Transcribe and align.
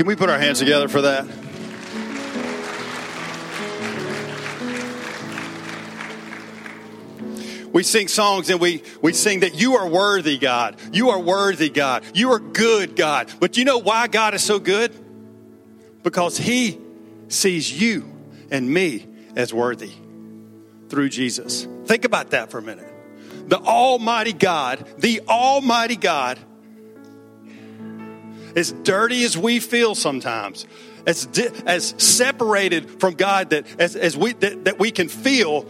Can 0.00 0.06
we 0.06 0.16
put 0.16 0.30
our 0.30 0.38
hands 0.38 0.60
together 0.60 0.88
for 0.88 1.02
that? 1.02 1.26
We 7.70 7.82
sing 7.82 8.08
songs 8.08 8.48
and 8.48 8.58
we, 8.62 8.82
we 9.02 9.12
sing 9.12 9.40
that 9.40 9.56
you 9.56 9.76
are 9.76 9.86
worthy, 9.86 10.38
God. 10.38 10.76
You 10.90 11.10
are 11.10 11.18
worthy, 11.20 11.68
God. 11.68 12.02
You 12.14 12.32
are 12.32 12.38
good, 12.38 12.96
God. 12.96 13.30
But 13.40 13.58
you 13.58 13.66
know 13.66 13.76
why 13.76 14.06
God 14.06 14.32
is 14.32 14.42
so 14.42 14.58
good? 14.58 14.90
Because 16.02 16.38
He 16.38 16.80
sees 17.28 17.70
you 17.70 18.10
and 18.50 18.70
me 18.70 19.06
as 19.36 19.52
worthy 19.52 19.92
through 20.88 21.10
Jesus. 21.10 21.68
Think 21.84 22.06
about 22.06 22.30
that 22.30 22.50
for 22.50 22.56
a 22.56 22.62
minute. 22.62 22.90
The 23.48 23.58
Almighty 23.58 24.32
God, 24.32 24.82
the 24.96 25.20
Almighty 25.28 25.96
God, 25.96 26.38
as 28.56 28.72
dirty 28.72 29.24
as 29.24 29.36
we 29.36 29.60
feel 29.60 29.94
sometimes, 29.94 30.66
as, 31.06 31.26
di- 31.26 31.50
as 31.66 31.94
separated 31.98 33.00
from 33.00 33.14
God 33.14 33.50
that, 33.50 33.66
as, 33.80 33.96
as 33.96 34.16
we, 34.16 34.32
that, 34.34 34.64
that 34.64 34.78
we 34.78 34.90
can 34.90 35.08
feel 35.08 35.66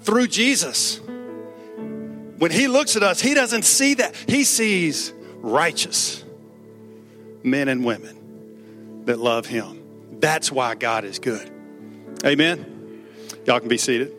through 0.00 0.28
Jesus. 0.28 1.00
When 2.38 2.50
He 2.50 2.68
looks 2.68 2.96
at 2.96 3.02
us, 3.02 3.20
He 3.20 3.34
doesn't 3.34 3.64
see 3.64 3.94
that. 3.94 4.14
He 4.14 4.44
sees 4.44 5.12
righteous 5.36 6.24
men 7.42 7.68
and 7.68 7.84
women 7.84 9.04
that 9.04 9.18
love 9.18 9.46
Him. 9.46 9.82
That's 10.20 10.52
why 10.52 10.74
God 10.74 11.04
is 11.04 11.18
good. 11.18 11.50
Amen. 12.24 13.06
Y'all 13.46 13.60
can 13.60 13.68
be 13.68 13.78
seated. 13.78 14.12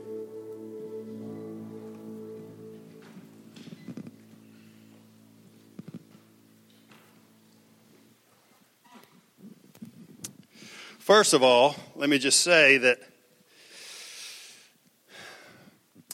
First 11.11 11.33
of 11.33 11.43
all, 11.43 11.75
let 11.97 12.09
me 12.09 12.17
just 12.17 12.39
say 12.39 12.77
that 12.77 12.97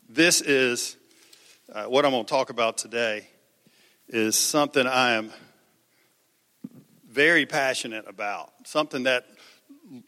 this 0.10 0.42
is 0.42 0.98
uh, 1.72 1.84
what 1.84 2.04
I'm 2.04 2.10
going 2.10 2.26
to 2.26 2.28
talk 2.28 2.50
about 2.50 2.80
today 2.80 3.28
is 4.08 4.36
something 4.36 4.88
I 4.88 5.12
am 5.12 5.32
very 7.08 7.46
passionate 7.46 8.06
about, 8.08 8.52
something 8.66 9.04
that 9.04 9.28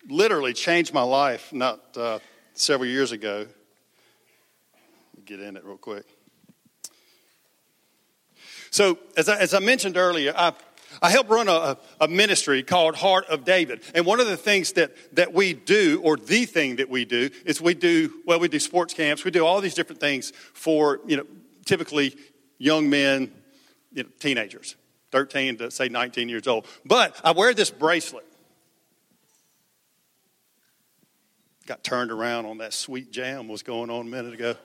literally 0.07 0.53
changed 0.53 0.91
my 0.91 1.03
life 1.03 1.53
not 1.53 1.95
uh, 1.95 2.17
several 2.55 2.89
years 2.89 3.11
ago. 3.11 3.45
Get 5.23 5.39
in 5.39 5.55
it 5.55 5.63
real 5.65 5.77
quick. 5.77 6.05
So, 8.71 8.97
as 9.15 9.29
I, 9.29 9.37
as 9.37 9.53
I 9.53 9.59
mentioned 9.59 9.97
earlier, 9.97 10.33
I 10.35 10.53
I 11.01 11.09
help 11.09 11.29
run 11.29 11.47
a, 11.47 11.77
a, 11.99 12.07
ministry 12.07 12.61
called 12.63 12.95
Heart 12.95 13.27
of 13.27 13.45
David. 13.45 13.81
And 13.95 14.05
one 14.05 14.19
of 14.19 14.27
the 14.27 14.37
things 14.37 14.73
that, 14.73 14.91
that 15.15 15.33
we 15.33 15.53
do, 15.53 16.01
or 16.03 16.17
the 16.17 16.45
thing 16.45 16.77
that 16.77 16.89
we 16.89 17.05
do, 17.05 17.29
is 17.45 17.61
we 17.61 17.73
do, 17.73 18.13
well, 18.25 18.39
we 18.39 18.49
do 18.49 18.59
sports 18.59 18.93
camps. 18.93 19.23
We 19.23 19.31
do 19.31 19.45
all 19.45 19.61
these 19.61 19.75
different 19.75 20.01
things 20.01 20.31
for, 20.53 20.99
you 21.07 21.17
know, 21.17 21.25
typically 21.65 22.15
young 22.57 22.89
men, 22.89 23.31
you 23.93 24.03
know, 24.03 24.09
teenagers, 24.19 24.75
13 25.11 25.57
to 25.57 25.71
say 25.71 25.87
19 25.87 26.27
years 26.27 26.47
old. 26.47 26.65
But 26.85 27.15
I 27.23 27.31
wear 27.31 27.53
this 27.53 27.71
bracelet. 27.71 28.25
Got 31.65 31.83
turned 31.83 32.11
around 32.11 32.45
on 32.45 32.57
that 32.57 32.73
sweet 32.73 33.11
jam 33.11 33.47
was 33.47 33.63
going 33.63 33.89
on 33.89 34.01
a 34.01 34.09
minute 34.09 34.33
ago. 34.33 34.55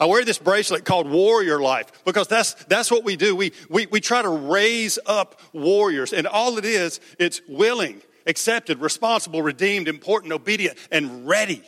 I 0.00 0.06
wear 0.06 0.24
this 0.24 0.38
bracelet 0.38 0.84
called 0.84 1.08
Warrior 1.10 1.58
Life 1.60 2.04
because 2.04 2.28
that's, 2.28 2.54
that's 2.64 2.90
what 2.90 3.04
we 3.04 3.16
do. 3.16 3.34
We, 3.34 3.52
we, 3.68 3.86
we 3.86 4.00
try 4.00 4.22
to 4.22 4.28
raise 4.28 4.98
up 5.06 5.40
warriors, 5.52 6.12
and 6.12 6.26
all 6.26 6.56
it 6.56 6.64
is, 6.64 7.00
it's 7.18 7.40
willing, 7.48 8.00
accepted, 8.26 8.80
responsible, 8.80 9.42
redeemed, 9.42 9.88
important, 9.88 10.32
obedient, 10.32 10.78
and 10.92 11.26
ready. 11.26 11.62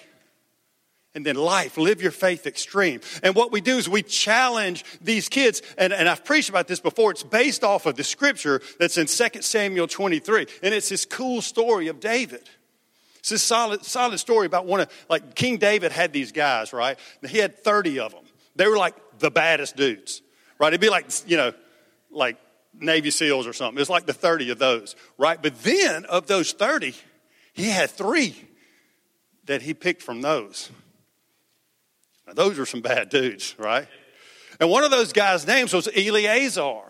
And 1.13 1.27
then 1.27 1.35
life, 1.35 1.77
live 1.77 2.01
your 2.01 2.13
faith 2.13 2.47
extreme. 2.47 3.01
And 3.25 3.35
what 3.35 3.51
we 3.51 3.61
do 3.61 3.79
is 3.79 3.89
we 3.89 4.03
challenge 4.03 4.85
these 5.01 5.29
kids, 5.29 5.61
and, 5.77 5.93
and 5.93 6.09
I've 6.09 6.25
preached 6.25 6.51
about 6.51 6.69
this 6.69 6.79
before. 6.79 7.11
It's 7.11 7.25
based 7.25 7.65
off 7.65 7.85
of 7.87 7.97
the 7.97 8.05
scripture 8.05 8.63
that's 8.79 8.97
in 8.97 9.07
2 9.07 9.43
Samuel 9.43 9.89
23. 9.89 10.47
And 10.63 10.73
it's 10.73 10.89
this 10.89 11.05
cool 11.05 11.43
story 11.43 11.89
of 11.89 11.99
David. 11.99 12.49
It's 13.21 13.29
this 13.29 13.43
solid, 13.43 13.85
solid 13.85 14.19
story 14.19 14.47
about 14.47 14.67
one 14.67 14.81
of, 14.81 15.07
like 15.09 15.35
King 15.35 15.59
David 15.59 15.93
had 15.93 16.13
these 16.13 16.33
guys, 16.33 16.73
right? 16.73 16.99
He 17.29 17.39
had 17.39 17.63
30 17.63 18.01
of 18.01 18.13
them. 18.13 18.25
They 18.57 18.67
were 18.67 18.79
like 18.79 18.95
the 19.19 19.31
baddest 19.31 19.77
dudes, 19.77 20.23
right? 20.59 20.69
It'd 20.69 20.81
be 20.81 20.91
like, 20.91 21.07
you 21.27 21.37
know, 21.37 21.53
like 22.11 22.37
Navy 22.75 23.11
SEALs 23.11 23.47
or 23.47 23.53
something. 23.53 23.81
It's 23.81 23.91
like 23.91 24.07
the 24.07 24.13
30 24.13 24.51
of 24.51 24.59
those, 24.59 24.97
right? 25.19 25.41
But 25.41 25.63
then 25.63 26.05
of 26.07 26.27
those 26.27 26.53
30, 26.53 26.95
he 27.53 27.69
had 27.69 27.91
three 27.91 28.35
that 29.45 29.63
he 29.63 29.75
picked 29.75 30.03
from 30.03 30.23
those. 30.23 30.71
Now, 32.27 32.33
those 32.35 32.59
were 32.59 32.67
some 32.67 32.81
bad 32.81 33.11
dudes, 33.11 33.55
right? 33.59 33.87
And 34.61 34.71
one 34.71 34.85
of 34.85 34.91
those 34.91 35.13
guys' 35.13 35.47
names 35.47 35.73
was 35.73 35.89
Eleazar. 35.89 36.90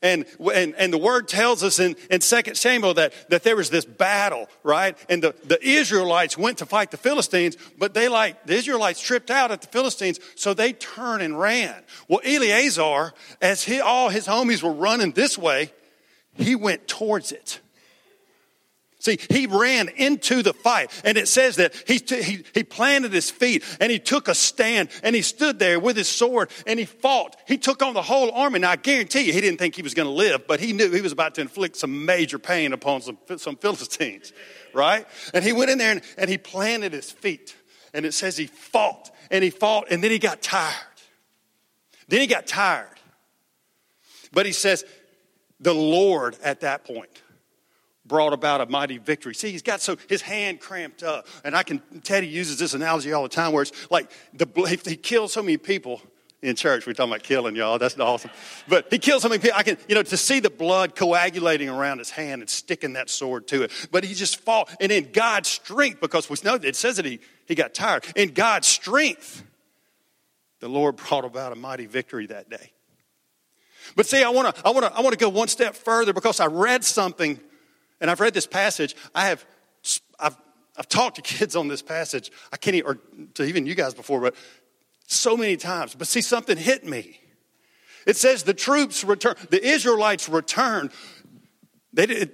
And, 0.00 0.24
and, 0.54 0.74
and 0.76 0.92
the 0.92 0.98
word 0.98 1.28
tells 1.28 1.62
us 1.62 1.78
in, 1.78 1.96
in 2.10 2.20
2 2.20 2.54
Samuel 2.54 2.94
that, 2.94 3.12
that 3.28 3.42
there 3.42 3.56
was 3.56 3.70
this 3.70 3.84
battle, 3.84 4.48
right? 4.62 4.96
And 5.08 5.22
the, 5.22 5.34
the 5.44 5.62
Israelites 5.62 6.38
went 6.38 6.58
to 6.58 6.66
fight 6.66 6.90
the 6.90 6.96
Philistines, 6.96 7.56
but 7.78 7.94
they 7.94 8.08
like, 8.08 8.46
the 8.46 8.54
Israelites 8.54 9.00
tripped 9.00 9.30
out 9.30 9.50
at 9.50 9.60
the 9.60 9.68
Philistines, 9.68 10.20
so 10.36 10.54
they 10.54 10.72
turned 10.72 11.22
and 11.22 11.38
ran. 11.38 11.74
Well, 12.08 12.20
Eleazar, 12.24 13.12
as 13.40 13.64
he, 13.64 13.80
all 13.80 14.08
his 14.08 14.26
homies 14.26 14.62
were 14.62 14.72
running 14.72 15.12
this 15.12 15.36
way, 15.36 15.72
he 16.34 16.54
went 16.54 16.88
towards 16.88 17.32
it. 17.32 17.60
See, 19.02 19.18
he 19.30 19.48
ran 19.48 19.88
into 19.88 20.44
the 20.44 20.52
fight, 20.52 20.88
and 21.04 21.18
it 21.18 21.26
says 21.26 21.56
that 21.56 21.74
he, 21.88 22.00
he, 22.22 22.44
he 22.54 22.62
planted 22.62 23.12
his 23.12 23.32
feet 23.32 23.64
and 23.80 23.90
he 23.90 23.98
took 23.98 24.28
a 24.28 24.34
stand 24.34 24.90
and 25.02 25.16
he 25.16 25.22
stood 25.22 25.58
there 25.58 25.80
with 25.80 25.96
his 25.96 26.08
sword 26.08 26.50
and 26.68 26.78
he 26.78 26.84
fought. 26.84 27.34
He 27.48 27.58
took 27.58 27.82
on 27.82 27.94
the 27.94 28.02
whole 28.02 28.30
army. 28.30 28.60
Now, 28.60 28.70
I 28.70 28.76
guarantee 28.76 29.22
you, 29.22 29.32
he 29.32 29.40
didn't 29.40 29.58
think 29.58 29.74
he 29.74 29.82
was 29.82 29.94
going 29.94 30.06
to 30.06 30.12
live, 30.12 30.46
but 30.46 30.60
he 30.60 30.72
knew 30.72 30.88
he 30.88 31.00
was 31.00 31.10
about 31.10 31.34
to 31.34 31.40
inflict 31.40 31.74
some 31.74 32.06
major 32.06 32.38
pain 32.38 32.72
upon 32.72 33.00
some, 33.02 33.18
some 33.38 33.56
Philistines, 33.56 34.32
right? 34.72 35.04
And 35.34 35.42
he 35.42 35.52
went 35.52 35.72
in 35.72 35.78
there 35.78 35.90
and, 35.90 36.02
and 36.16 36.30
he 36.30 36.38
planted 36.38 36.92
his 36.92 37.10
feet, 37.10 37.56
and 37.92 38.06
it 38.06 38.14
says 38.14 38.36
he 38.36 38.46
fought 38.46 39.10
and 39.32 39.42
he 39.42 39.50
fought, 39.50 39.88
and 39.90 40.04
then 40.04 40.12
he 40.12 40.20
got 40.20 40.42
tired. 40.42 40.76
Then 42.06 42.20
he 42.20 42.28
got 42.28 42.46
tired. 42.46 42.86
But 44.32 44.46
he 44.46 44.52
says, 44.52 44.84
the 45.58 45.74
Lord 45.74 46.36
at 46.44 46.60
that 46.60 46.84
point 46.84 47.21
brought 48.04 48.32
about 48.32 48.60
a 48.60 48.66
mighty 48.66 48.98
victory. 48.98 49.34
See, 49.34 49.50
he's 49.50 49.62
got 49.62 49.80
so 49.80 49.96
his 50.08 50.22
hand 50.22 50.60
cramped 50.60 51.02
up, 51.02 51.26
and 51.44 51.56
I 51.56 51.62
can. 51.62 51.80
Teddy 52.02 52.26
uses 52.26 52.58
this 52.58 52.74
analogy 52.74 53.12
all 53.12 53.22
the 53.22 53.28
time, 53.28 53.52
where 53.52 53.62
it's 53.62 53.90
like 53.90 54.10
the 54.32 54.46
he 54.86 54.96
killed 54.96 55.30
so 55.30 55.42
many 55.42 55.56
people 55.56 56.00
in 56.42 56.56
church. 56.56 56.86
We're 56.86 56.92
talking 56.92 57.12
about 57.12 57.22
killing 57.22 57.54
y'all. 57.54 57.78
That's 57.78 57.98
awesome. 57.98 58.30
But 58.68 58.88
he 58.90 58.98
killed 58.98 59.22
so 59.22 59.28
many 59.28 59.40
people. 59.40 59.56
I 59.56 59.62
can, 59.62 59.78
you 59.88 59.94
know, 59.94 60.02
to 60.02 60.16
see 60.16 60.40
the 60.40 60.50
blood 60.50 60.96
coagulating 60.96 61.68
around 61.68 61.98
his 61.98 62.10
hand 62.10 62.42
and 62.42 62.50
sticking 62.50 62.94
that 62.94 63.08
sword 63.08 63.46
to 63.48 63.62
it. 63.62 63.70
But 63.90 64.04
he 64.04 64.14
just 64.14 64.40
fought, 64.40 64.74
and 64.80 64.90
in 64.90 65.12
God's 65.12 65.48
strength, 65.48 66.00
because 66.00 66.28
we 66.28 66.36
know 66.44 66.54
it 66.54 66.76
says 66.76 66.96
that 66.96 67.06
he 67.06 67.20
he 67.46 67.54
got 67.54 67.74
tired. 67.74 68.04
In 68.16 68.30
God's 68.30 68.66
strength, 68.66 69.44
the 70.60 70.68
Lord 70.68 70.96
brought 70.96 71.24
about 71.24 71.52
a 71.52 71.56
mighty 71.56 71.86
victory 71.86 72.26
that 72.26 72.50
day. 72.50 72.72
But 73.94 74.06
see, 74.06 74.22
I 74.22 74.30
want 74.30 74.54
to 74.54 74.66
I 74.66 74.70
want 74.70 74.86
to 74.86 74.92
I 74.92 75.00
want 75.00 75.12
to 75.12 75.18
go 75.18 75.28
one 75.28 75.48
step 75.48 75.74
further 75.74 76.12
because 76.12 76.40
I 76.40 76.46
read 76.46 76.84
something 76.84 77.40
and 78.02 78.10
I've 78.10 78.20
read 78.20 78.34
this 78.34 78.48
passage. 78.48 78.94
I 79.14 79.28
have, 79.28 79.46
I've, 80.18 80.36
I've 80.76 80.88
talked 80.88 81.16
to 81.16 81.22
kids 81.36 81.56
on 81.56 81.68
this 81.68 81.80
passage. 81.80 82.30
I 82.52 82.58
can't, 82.58 82.76
even, 82.76 82.90
or 82.90 82.98
to 83.34 83.44
even 83.44 83.64
you 83.64 83.74
guys 83.74 83.94
before, 83.94 84.20
but 84.20 84.34
so 85.06 85.36
many 85.36 85.56
times. 85.56 85.94
But 85.94 86.08
see, 86.08 86.20
something 86.20 86.58
hit 86.58 86.84
me. 86.84 87.20
It 88.04 88.16
says 88.16 88.42
the 88.42 88.54
troops 88.54 89.04
return, 89.04 89.36
the 89.50 89.64
Israelites 89.64 90.28
returned. 90.28 90.90
They 91.92 92.06
did, 92.06 92.32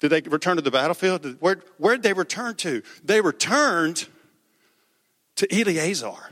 did 0.00 0.08
they 0.08 0.22
return 0.22 0.56
to 0.56 0.62
the 0.62 0.70
battlefield? 0.70 1.36
Where, 1.40 1.60
where 1.76 1.94
did 1.94 2.02
they 2.02 2.14
return 2.14 2.54
to? 2.56 2.82
They 3.04 3.20
returned 3.20 4.08
to 5.36 5.54
Eleazar. 5.54 6.30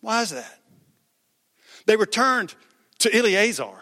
Why 0.00 0.22
is 0.22 0.30
that? 0.30 0.58
They 1.86 1.94
returned 1.94 2.54
to 2.98 3.16
Eleazar. 3.16 3.79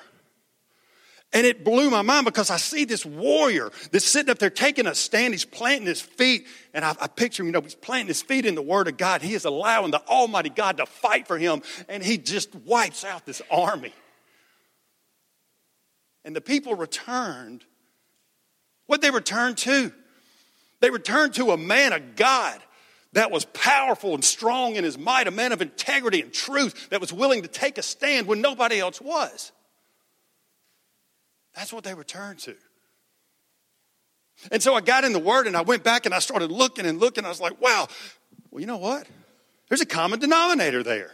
And 1.32 1.46
it 1.46 1.62
blew 1.62 1.90
my 1.90 2.00
mind 2.00 2.25
because 2.25 2.50
I 2.50 2.56
see 2.56 2.84
this 2.84 3.04
warrior 3.04 3.70
that's 3.92 4.06
sitting 4.06 4.30
up 4.30 4.38
there 4.38 4.48
taking 4.48 4.86
a 4.86 4.94
stand. 4.94 5.34
He's 5.34 5.44
planting 5.44 5.86
his 5.86 6.00
feet. 6.00 6.46
And 6.72 6.84
I, 6.84 6.94
I, 6.98 7.06
picture 7.06 7.42
him, 7.42 7.48
you 7.48 7.52
know, 7.52 7.60
he's 7.60 7.75
planting 7.75 8.08
his 8.08 8.22
feet 8.22 8.46
in 8.46 8.54
the 8.54 8.62
Word 8.62 8.88
of 8.88 8.96
God. 8.96 9.20
He 9.20 9.34
is 9.34 9.44
allowing 9.44 9.90
the 9.90 10.00
Almighty 10.06 10.48
God 10.48 10.78
to 10.78 10.86
fight 10.86 11.26
for 11.26 11.36
him. 11.36 11.62
And 11.86 12.02
he 12.02 12.16
just 12.16 12.54
wipes 12.54 13.04
out 13.04 13.26
this 13.26 13.42
army. 13.50 13.92
And 16.25 16.34
the 16.34 16.40
people 16.40 16.75
returned. 16.75 17.62
What 18.86 19.02
they 19.02 19.10
returned 19.10 19.58
to? 19.58 19.92
They 20.80 20.90
returned 20.90 21.34
to 21.34 21.50
a 21.50 21.58
man 21.58 21.92
of 21.92 22.16
God 22.16 22.58
that 23.12 23.30
was 23.30 23.44
powerful 23.46 24.14
and 24.14 24.25
strong 24.25 24.76
in 24.76 24.84
his 24.84 24.96
might, 24.96 25.26
a 25.26 25.30
man 25.30 25.52
of 25.52 25.60
integrity 25.60 26.22
and 26.22 26.32
truth 26.32 26.88
that 26.88 27.00
was 27.02 27.12
willing 27.12 27.42
to 27.42 27.48
take 27.48 27.76
a 27.76 27.82
stand 27.82 28.26
when 28.26 28.40
nobody 28.40 28.78
else 28.80 29.00
was. 29.00 29.52
That's 31.58 31.72
what 31.72 31.82
they 31.82 31.93
returned 31.93 32.38
to. 32.40 32.55
And 34.52 34.62
so 34.62 34.76
I 34.76 34.81
got 34.81 35.02
in 35.02 35.12
the 35.12 35.19
Word 35.19 35.49
and 35.49 35.56
I 35.56 35.62
went 35.62 35.82
back 35.82 36.06
and 36.06 36.14
I 36.14 36.20
started 36.20 36.52
looking 36.52 36.87
and 36.87 37.00
looking. 37.00 37.25
I 37.25 37.28
was 37.31 37.40
like, 37.40 37.60
wow, 37.60 37.88
well, 38.52 38.60
you 38.60 38.66
know 38.69 38.76
what? 38.76 39.08
There's 39.69 39.81
a 39.81 39.87
common 39.87 40.20
denominator 40.20 40.84
there. 40.84 41.10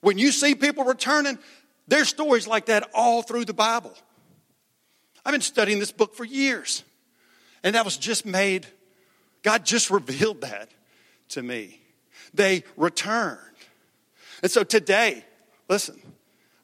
When 0.00 0.16
you 0.16 0.32
see 0.32 0.54
people 0.54 0.84
returning, 0.84 1.38
there's 1.86 2.08
stories 2.08 2.46
like 2.46 2.66
that 2.66 2.88
all 2.94 3.20
through 3.20 3.44
the 3.44 3.52
Bible. 3.52 3.92
I've 5.26 5.32
been 5.32 5.42
studying 5.42 5.78
this 5.78 5.92
book 5.92 6.14
for 6.14 6.24
years. 6.24 6.82
And 7.62 7.74
that 7.74 7.84
was 7.84 7.98
just 7.98 8.24
made, 8.24 8.66
God 9.42 9.66
just 9.66 9.90
revealed 9.90 10.40
that 10.40 10.70
to 11.30 11.42
me. 11.42 11.82
They 12.32 12.64
returned. 12.78 13.38
And 14.42 14.50
so 14.50 14.64
today, 14.64 15.22
listen, 15.68 16.00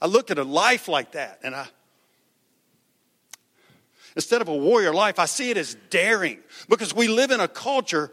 I 0.01 0.07
look 0.07 0.31
at 0.31 0.39
a 0.39 0.45
life 0.45 0.89
like 0.89 1.13
that 1.13 1.41
and 1.43 1.55
I, 1.55 1.67
instead 4.17 4.41
of 4.41 4.49
a 4.49 4.57
warrior 4.57 4.93
life, 4.93 5.19
I 5.19 5.27
see 5.27 5.51
it 5.51 5.57
as 5.57 5.77
daring 5.91 6.39
because 6.69 6.95
we 6.95 7.09
live 7.09 7.31
in 7.31 7.41
a 7.41 7.49
culture 7.49 8.11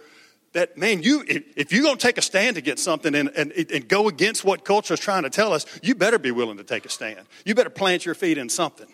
that, 0.54 0.78
man, 0.78 1.04
you, 1.04 1.24
if 1.28 1.72
you're 1.72 1.84
going 1.84 1.98
to 1.98 2.02
take 2.02 2.18
a 2.18 2.22
stand 2.22 2.58
against 2.58 2.84
something 2.84 3.14
and, 3.14 3.30
and, 3.30 3.52
and 3.52 3.88
go 3.88 4.08
against 4.08 4.44
what 4.44 4.66
culture 4.66 4.94
is 4.94 5.00
trying 5.00 5.24
to 5.24 5.30
tell 5.30 5.54
us, 5.54 5.66
you 5.84 5.94
better 5.94 6.18
be 6.18 6.32
willing 6.32 6.58
to 6.58 6.64
take 6.64 6.86
a 6.86 6.90
stand. 6.90 7.20
You 7.46 7.54
better 7.54 7.70
plant 7.70 8.06
your 8.06 8.16
feet 8.16 8.38
in 8.38 8.50
something. 8.50 8.88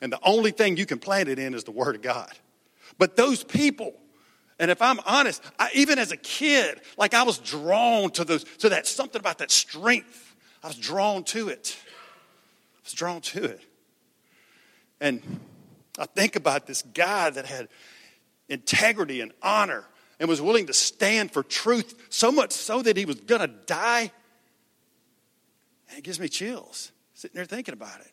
And 0.00 0.12
the 0.12 0.20
only 0.22 0.50
thing 0.50 0.76
you 0.76 0.86
can 0.86 0.98
plant 0.98 1.28
it 1.28 1.38
in 1.38 1.54
is 1.54 1.64
the 1.64 1.70
Word 1.70 1.94
of 1.94 2.02
God. 2.02 2.32
But 2.98 3.16
those 3.16 3.42
people, 3.42 3.94
and 4.58 4.70
if 4.70 4.82
I'm 4.82 5.00
honest, 5.06 5.42
I, 5.58 5.70
even 5.74 5.98
as 5.98 6.12
a 6.12 6.16
kid, 6.16 6.80
like 6.98 7.14
I 7.14 7.22
was 7.22 7.38
drawn 7.38 8.10
to 8.12 8.24
those, 8.24 8.44
to 8.58 8.68
that 8.70 8.86
something 8.86 9.18
about 9.18 9.38
that 9.38 9.50
strength. 9.50 10.36
I 10.62 10.68
was 10.68 10.76
drawn 10.76 11.24
to 11.24 11.48
it. 11.48 11.76
I 12.76 12.80
was 12.84 12.92
drawn 12.92 13.20
to 13.22 13.44
it. 13.44 13.60
And 15.00 15.20
I 15.98 16.06
think 16.06 16.36
about 16.36 16.66
this 16.66 16.82
guy 16.82 17.30
that 17.30 17.46
had 17.46 17.68
integrity 18.48 19.20
and 19.20 19.32
honor 19.42 19.84
and 20.18 20.28
was 20.28 20.40
willing 20.40 20.66
to 20.66 20.72
stand 20.72 21.32
for 21.32 21.42
truth 21.42 21.94
so 22.08 22.32
much 22.32 22.52
so 22.52 22.82
that 22.82 22.96
he 22.96 23.04
was 23.04 23.16
going 23.16 23.40
to 23.40 23.48
die. 23.66 24.10
And 25.88 25.98
it 25.98 26.04
gives 26.04 26.20
me 26.20 26.28
chills 26.28 26.92
sitting 27.14 27.36
there 27.36 27.44
thinking 27.44 27.74
about 27.74 28.00
it. 28.00 28.10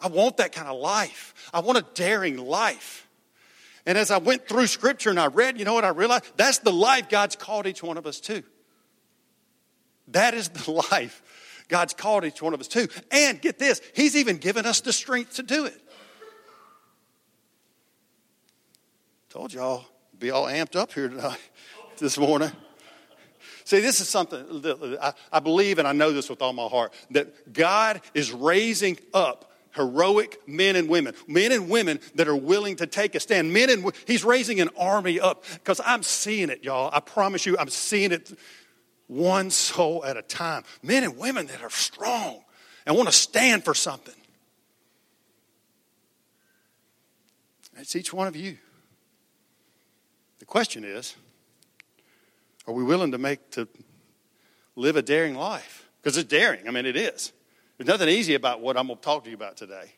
I 0.00 0.08
want 0.08 0.36
that 0.36 0.52
kind 0.52 0.68
of 0.68 0.78
life. 0.78 1.50
I 1.52 1.60
want 1.60 1.78
a 1.78 1.86
daring 1.94 2.36
life. 2.36 3.08
And 3.86 3.96
as 3.96 4.10
I 4.10 4.18
went 4.18 4.48
through 4.48 4.66
scripture 4.66 5.10
and 5.10 5.20
I 5.20 5.26
read, 5.26 5.58
you 5.58 5.64
know 5.64 5.74
what 5.74 5.84
I 5.84 5.90
realized? 5.90 6.24
That's 6.36 6.58
the 6.58 6.72
life 6.72 7.08
God's 7.08 7.36
called 7.36 7.66
each 7.66 7.82
one 7.82 7.96
of 7.96 8.06
us 8.06 8.20
to. 8.20 8.42
That 10.08 10.34
is 10.34 10.48
the 10.48 10.70
life 10.90 11.22
God's 11.68 11.94
called 11.94 12.24
each 12.24 12.42
one 12.42 12.54
of 12.54 12.60
us 12.60 12.68
to. 12.68 12.88
And 13.10 13.40
get 13.40 13.58
this, 13.58 13.80
He's 13.94 14.16
even 14.16 14.36
given 14.36 14.66
us 14.66 14.80
the 14.80 14.92
strength 14.92 15.36
to 15.36 15.42
do 15.42 15.64
it. 15.66 15.80
Told 19.34 19.52
y'all, 19.52 19.84
be 20.16 20.30
all 20.30 20.44
amped 20.44 20.76
up 20.76 20.92
here 20.92 21.08
tonight, 21.08 21.40
this 21.98 22.16
morning. 22.16 22.52
See, 23.64 23.80
this 23.80 24.00
is 24.00 24.08
something 24.08 24.62
that 24.62 24.98
I, 25.02 25.12
I 25.32 25.40
believe, 25.40 25.80
and 25.80 25.88
I 25.88 25.92
know 25.92 26.12
this 26.12 26.30
with 26.30 26.40
all 26.40 26.52
my 26.52 26.68
heart, 26.68 26.94
that 27.10 27.52
God 27.52 28.00
is 28.14 28.30
raising 28.30 28.96
up 29.12 29.50
heroic 29.72 30.38
men 30.46 30.76
and 30.76 30.88
women, 30.88 31.14
men 31.26 31.50
and 31.50 31.68
women 31.68 31.98
that 32.14 32.28
are 32.28 32.36
willing 32.36 32.76
to 32.76 32.86
take 32.86 33.16
a 33.16 33.20
stand. 33.20 33.52
Men 33.52 33.70
and 33.70 33.92
he's 34.06 34.22
raising 34.22 34.60
an 34.60 34.70
army 34.78 35.18
up 35.18 35.42
because 35.54 35.80
I'm 35.84 36.04
seeing 36.04 36.48
it, 36.48 36.62
y'all. 36.62 36.88
I 36.92 37.00
promise 37.00 37.44
you, 37.44 37.58
I'm 37.58 37.70
seeing 37.70 38.12
it 38.12 38.38
one 39.08 39.50
soul 39.50 40.04
at 40.04 40.16
a 40.16 40.22
time. 40.22 40.62
Men 40.80 41.02
and 41.02 41.18
women 41.18 41.48
that 41.48 41.60
are 41.60 41.70
strong 41.70 42.44
and 42.86 42.94
want 42.94 43.08
to 43.08 43.12
stand 43.12 43.64
for 43.64 43.74
something. 43.74 44.14
It's 47.76 47.96
each 47.96 48.12
one 48.12 48.28
of 48.28 48.36
you. 48.36 48.58
The 50.44 50.48
question 50.48 50.84
is, 50.84 51.16
are 52.66 52.74
we 52.74 52.84
willing 52.84 53.12
to 53.12 53.18
make 53.18 53.50
to 53.52 53.66
live 54.76 54.94
a 54.94 55.00
daring 55.00 55.36
life? 55.36 55.88
Because 56.02 56.18
it's 56.18 56.28
daring. 56.28 56.68
I 56.68 56.70
mean, 56.70 56.84
it 56.84 56.96
is. 56.96 57.32
There's 57.78 57.88
nothing 57.88 58.10
easy 58.10 58.34
about 58.34 58.60
what 58.60 58.76
I'm 58.76 58.88
going 58.88 58.98
to 58.98 59.02
talk 59.02 59.24
to 59.24 59.30
you 59.30 59.36
about 59.36 59.56
today. 59.56 59.94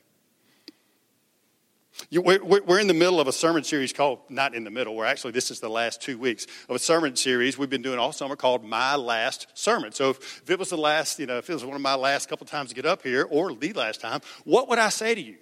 You, 2.10 2.22
we're, 2.22 2.44
we're, 2.44 2.78
in 2.78 2.86
the 2.86 2.94
middle 2.94 3.18
of 3.18 3.26
a 3.26 3.32
sermon 3.32 3.64
series 3.64 3.92
called, 3.92 4.20
not 4.28 4.54
in 4.54 4.62
the 4.62 4.70
middle, 4.70 4.94
we're 4.94 5.06
actually, 5.06 5.32
this 5.32 5.50
is 5.50 5.58
the 5.58 5.68
last 5.68 6.00
two 6.00 6.16
weeks 6.16 6.46
of 6.68 6.76
a 6.76 6.78
sermon 6.78 7.16
series 7.16 7.58
we've 7.58 7.68
been 7.68 7.82
doing 7.82 7.98
all 7.98 8.12
summer 8.12 8.36
called 8.36 8.62
My 8.62 8.94
Last 8.94 9.48
Sermon. 9.54 9.90
So 9.90 10.10
if, 10.10 10.42
if 10.44 10.50
it 10.50 10.60
was 10.60 10.70
the 10.70 10.78
last, 10.78 11.18
you 11.18 11.26
know, 11.26 11.38
if 11.38 11.50
it 11.50 11.54
was 11.54 11.64
one 11.64 11.74
of 11.74 11.82
my 11.82 11.96
last 11.96 12.28
couple 12.28 12.46
times 12.46 12.68
to 12.68 12.76
get 12.76 12.86
up 12.86 13.02
here 13.02 13.26
or 13.28 13.52
the 13.52 13.72
last 13.72 14.00
time, 14.00 14.20
what 14.44 14.68
would 14.68 14.78
I 14.78 14.90
say 14.90 15.12
to 15.12 15.20
you? 15.20 15.38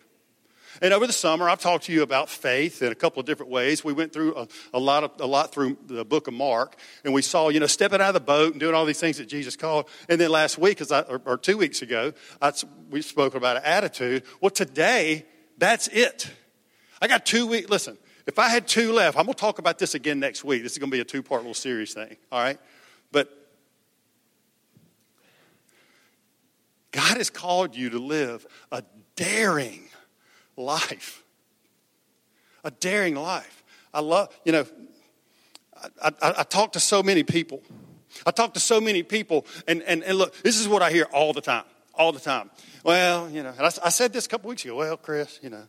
And 0.83 0.93
over 0.93 1.07
the 1.07 1.13
summer, 1.13 1.49
I've 1.49 1.61
talked 1.61 1.85
to 1.85 1.93
you 1.93 2.03
about 2.03 2.29
faith 2.29 2.83
in 2.83 2.91
a 2.91 2.95
couple 2.95 3.21
of 3.21 3.27
different 3.27 3.53
ways. 3.53 3.85
We 3.85 3.93
went 3.93 4.13
through 4.13 4.37
a, 4.37 4.49
a, 4.73 4.79
lot, 4.79 5.05
of, 5.05 5.13
a 5.21 5.27
lot 5.27 5.53
through 5.53 5.77
the 5.87 6.05
book 6.05 6.29
of 6.29 6.35
Mark, 6.35 6.77
and 7.05 7.15
we 7.15 7.23
saw, 7.23 7.49
you 7.49 7.61
know, 7.61 7.67
stepping 7.67 8.01
out 8.01 8.09
of 8.09 8.15
the 8.15 8.21
boat 8.21 8.53
and 8.53 8.61
doing 8.61 8.75
all 8.75 8.85
these 8.85 9.01
things 9.01 9.19
that 9.19 9.27
Jesus 9.27 9.57
called. 9.57 9.89
And 10.09 10.21
then 10.21 10.31
last 10.31 10.59
week, 10.59 10.81
I, 10.91 11.01
or, 11.03 11.21
or, 11.25 11.39
two 11.39 11.57
weeks 11.57 11.83
ago, 11.83 12.13
I, 12.43 12.53
we 12.91 13.03
spoke 13.03 13.35
about 13.35 13.57
an 13.57 13.63
attitude. 13.65 14.25
Well, 14.41 14.51
today, 14.51 15.25
that's 15.59 15.89
it. 15.89 16.31
I 17.01 17.07
got 17.07 17.25
two 17.25 17.47
weeks. 17.47 17.71
Listen, 17.71 17.99
if 18.27 18.39
I 18.39 18.49
had 18.49 18.67
two 18.67 18.93
left, 18.93 19.19
I'm 19.19 19.27
going 19.27 19.35
to 19.35 19.41
talk 19.41 19.59
about 19.59 19.79
this 19.79 19.95
again 19.95 20.19
next 20.19 20.45
week. 20.45 20.63
This 20.63 20.73
is 20.73 20.79
going 20.79 20.91
to 20.91 20.97
be 20.97 21.01
a 21.01 21.05
two 21.05 21.23
part 21.23 21.43
little 21.43 21.55
series 21.55 21.95
thing, 21.95 22.17
all 22.33 22.43
right? 22.43 22.59
But 23.13 23.29
God 26.91 27.19
has 27.19 27.31
called 27.31 27.77
you 27.77 27.91
to 27.91 27.99
live 27.99 28.47
a 28.73 28.83
daring 29.17 29.84
life. 30.57 31.23
A 32.65 32.71
daring 32.71 33.15
life. 33.15 33.63
I 33.93 34.01
love, 34.01 34.37
you 34.45 34.53
know, 34.53 34.67
I, 36.03 36.09
I, 36.23 36.35
I 36.39 36.43
talk 36.43 36.73
to 36.73 36.81
so 36.81 37.03
many 37.03 37.23
people. 37.23 37.63
I 38.27 38.31
talk 38.31 38.55
to 38.55 38.61
so 38.61 38.81
many 38.81 39.03
people, 39.03 39.45
and, 39.67 39.83
and, 39.83 40.03
and 40.05 40.17
look, 40.17 40.35
this 40.43 40.59
is 40.59 40.69
what 40.69 40.83
I 40.83 40.91
hear 40.91 41.05
all 41.13 41.33
the 41.33 41.41
time, 41.41 41.65
all 41.95 42.13
the 42.13 42.21
time. 42.21 42.51
Well, 42.85 43.29
you 43.29 43.43
know, 43.43 43.51
and 43.51 43.61
I, 43.61 43.71
I 43.85 43.89
said 43.89 44.13
this 44.13 44.27
a 44.27 44.29
couple 44.29 44.49
weeks 44.49 44.65
ago. 44.65 44.77
Well, 44.77 44.97
Chris, 44.97 45.41
you 45.43 45.51
know, 45.51 45.65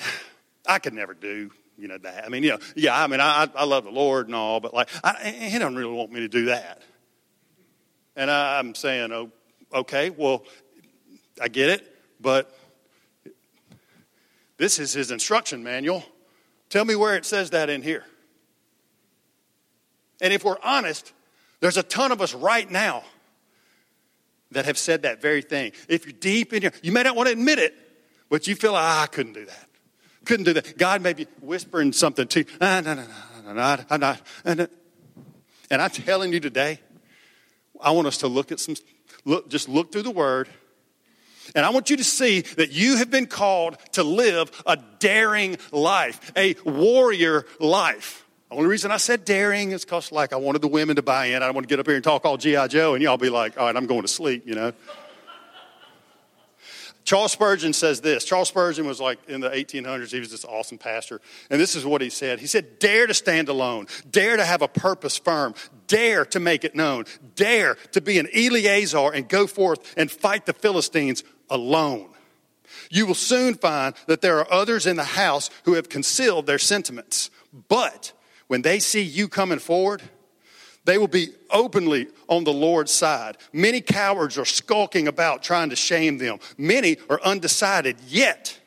I 0.66 0.78
could 0.78 0.94
never 0.94 1.14
do, 1.14 1.50
you 1.76 1.88
know, 1.88 1.98
that. 1.98 2.24
I 2.24 2.28
mean, 2.28 2.42
you 2.42 2.50
know, 2.50 2.58
yeah, 2.74 3.02
I 3.02 3.06
mean, 3.06 3.20
I, 3.20 3.48
I 3.54 3.64
love 3.64 3.84
the 3.84 3.90
Lord 3.90 4.26
and 4.26 4.34
all, 4.34 4.60
but 4.60 4.72
like, 4.72 4.88
I, 5.04 5.30
he 5.30 5.58
doesn't 5.58 5.76
really 5.76 5.92
want 5.92 6.12
me 6.12 6.20
to 6.20 6.28
do 6.28 6.46
that. 6.46 6.82
And 8.16 8.30
I'm 8.30 8.74
saying, 8.74 9.12
oh, 9.12 9.30
okay, 9.72 10.10
well, 10.10 10.44
I 11.40 11.48
get 11.48 11.70
it, 11.70 11.96
but 12.20 12.56
this 14.62 14.78
is 14.78 14.92
his 14.92 15.10
instruction 15.10 15.64
manual. 15.64 16.04
Tell 16.68 16.84
me 16.84 16.94
where 16.94 17.16
it 17.16 17.24
says 17.24 17.50
that 17.50 17.68
in 17.68 17.82
here. 17.82 18.04
And 20.20 20.32
if 20.32 20.44
we're 20.44 20.56
honest, 20.62 21.12
there's 21.58 21.76
a 21.76 21.82
ton 21.82 22.12
of 22.12 22.20
us 22.20 22.32
right 22.32 22.70
now 22.70 23.02
that 24.52 24.66
have 24.66 24.78
said 24.78 25.02
that 25.02 25.20
very 25.20 25.42
thing. 25.42 25.72
If 25.88 26.06
you're 26.06 26.12
deep 26.12 26.52
in 26.52 26.62
here, 26.62 26.72
you 26.80 26.92
may 26.92 27.02
not 27.02 27.16
want 27.16 27.26
to 27.26 27.32
admit 27.32 27.58
it, 27.58 27.74
but 28.30 28.46
you 28.46 28.54
feel, 28.54 28.74
ah, 28.76 29.02
I 29.02 29.06
couldn't 29.08 29.32
do 29.32 29.44
that. 29.44 29.66
Couldn't 30.26 30.44
do 30.44 30.52
that. 30.52 30.78
God 30.78 31.02
may 31.02 31.12
be 31.12 31.26
whispering 31.40 31.92
something 31.92 32.28
to 32.28 32.38
you. 32.38 32.46
Ah, 32.60 32.80
no, 32.84 32.94
no, 32.94 33.02
no, 33.02 33.52
no, 33.52 33.52
no, 33.54 33.84
I'm 33.90 33.98
not. 33.98 34.20
And 34.44 34.68
I'm 35.72 35.90
telling 35.90 36.32
you 36.32 36.38
today, 36.38 36.78
I 37.80 37.90
want 37.90 38.06
us 38.06 38.18
to 38.18 38.28
look 38.28 38.52
at 38.52 38.60
some, 38.60 38.76
look, 39.24 39.48
just 39.48 39.68
look 39.68 39.90
through 39.90 40.02
the 40.02 40.12
word 40.12 40.48
and 41.54 41.66
I 41.66 41.70
want 41.70 41.90
you 41.90 41.96
to 41.96 42.04
see 42.04 42.40
that 42.40 42.72
you 42.72 42.96
have 42.96 43.10
been 43.10 43.26
called 43.26 43.76
to 43.92 44.02
live 44.02 44.50
a 44.66 44.78
daring 44.98 45.58
life, 45.70 46.32
a 46.36 46.54
warrior 46.64 47.46
life. 47.60 48.26
The 48.48 48.56
only 48.56 48.68
reason 48.68 48.90
I 48.90 48.98
said 48.98 49.24
daring 49.24 49.72
is 49.72 49.84
because, 49.84 50.12
like, 50.12 50.32
I 50.32 50.36
wanted 50.36 50.60
the 50.60 50.68
women 50.68 50.96
to 50.96 51.02
buy 51.02 51.26
in. 51.26 51.36
I 51.36 51.46
don't 51.46 51.54
want 51.54 51.66
to 51.66 51.72
get 51.72 51.80
up 51.80 51.86
here 51.86 51.94
and 51.94 52.04
talk 52.04 52.24
all 52.24 52.36
G.I. 52.36 52.68
Joe, 52.68 52.94
and 52.94 53.02
y'all 53.02 53.16
be 53.16 53.30
like, 53.30 53.58
all 53.58 53.66
right, 53.66 53.74
I'm 53.74 53.86
going 53.86 54.02
to 54.02 54.08
sleep, 54.08 54.46
you 54.46 54.54
know. 54.54 54.72
Charles 57.04 57.32
Spurgeon 57.32 57.72
says 57.72 58.00
this. 58.00 58.24
Charles 58.24 58.48
Spurgeon 58.48 58.86
was 58.86 59.00
like 59.00 59.18
in 59.28 59.40
the 59.40 59.50
1800s, 59.50 60.12
he 60.12 60.20
was 60.20 60.30
this 60.30 60.44
awesome 60.44 60.78
pastor. 60.78 61.20
And 61.50 61.60
this 61.60 61.74
is 61.74 61.84
what 61.84 62.00
he 62.00 62.10
said. 62.10 62.38
He 62.38 62.46
said, 62.46 62.78
Dare 62.78 63.06
to 63.06 63.14
stand 63.14 63.48
alone, 63.48 63.86
dare 64.08 64.36
to 64.36 64.44
have 64.44 64.62
a 64.62 64.68
purpose 64.68 65.18
firm, 65.18 65.54
dare 65.88 66.24
to 66.26 66.40
make 66.40 66.64
it 66.64 66.74
known, 66.74 67.04
dare 67.34 67.74
to 67.92 68.00
be 68.00 68.18
an 68.18 68.28
Eleazar 68.32 69.12
and 69.12 69.28
go 69.28 69.46
forth 69.46 69.94
and 69.96 70.10
fight 70.10 70.46
the 70.46 70.52
Philistines 70.52 71.24
alone. 71.50 72.08
You 72.90 73.06
will 73.06 73.14
soon 73.14 73.54
find 73.54 73.94
that 74.06 74.20
there 74.20 74.38
are 74.38 74.52
others 74.52 74.86
in 74.86 74.96
the 74.96 75.04
house 75.04 75.50
who 75.64 75.74
have 75.74 75.88
concealed 75.88 76.46
their 76.46 76.58
sentiments. 76.58 77.30
But 77.68 78.12
when 78.48 78.62
they 78.62 78.78
see 78.80 79.02
you 79.02 79.28
coming 79.28 79.58
forward, 79.58 80.02
they 80.84 80.98
will 80.98 81.08
be 81.08 81.28
openly 81.50 82.08
on 82.28 82.44
the 82.44 82.52
Lord's 82.52 82.92
side. 82.92 83.36
Many 83.52 83.80
cowards 83.80 84.36
are 84.36 84.44
skulking 84.44 85.06
about 85.06 85.42
trying 85.42 85.70
to 85.70 85.76
shame 85.76 86.18
them. 86.18 86.38
Many 86.58 86.96
are 87.08 87.20
undecided, 87.22 87.96
yet 88.08 88.58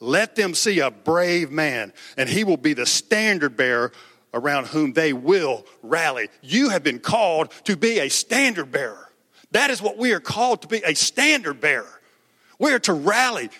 let 0.00 0.34
them 0.34 0.54
see 0.54 0.80
a 0.80 0.90
brave 0.90 1.50
man, 1.50 1.92
and 2.16 2.28
he 2.28 2.44
will 2.44 2.56
be 2.56 2.74
the 2.74 2.86
standard 2.86 3.56
bearer 3.56 3.92
around 4.34 4.66
whom 4.66 4.92
they 4.92 5.12
will 5.12 5.66
rally. 5.82 6.28
You 6.40 6.70
have 6.70 6.82
been 6.82 6.98
called 6.98 7.50
to 7.64 7.76
be 7.76 7.98
a 7.98 8.08
standard 8.08 8.72
bearer. 8.72 9.01
That 9.52 9.70
is 9.70 9.80
what 9.80 9.96
we 9.96 10.12
are 10.12 10.20
called 10.20 10.62
to 10.62 10.68
be 10.68 10.82
a 10.84 10.94
standard 10.94 11.60
bearer. 11.60 12.00
We 12.58 12.72
are 12.72 12.78
to 12.80 12.92
rally 12.92 13.50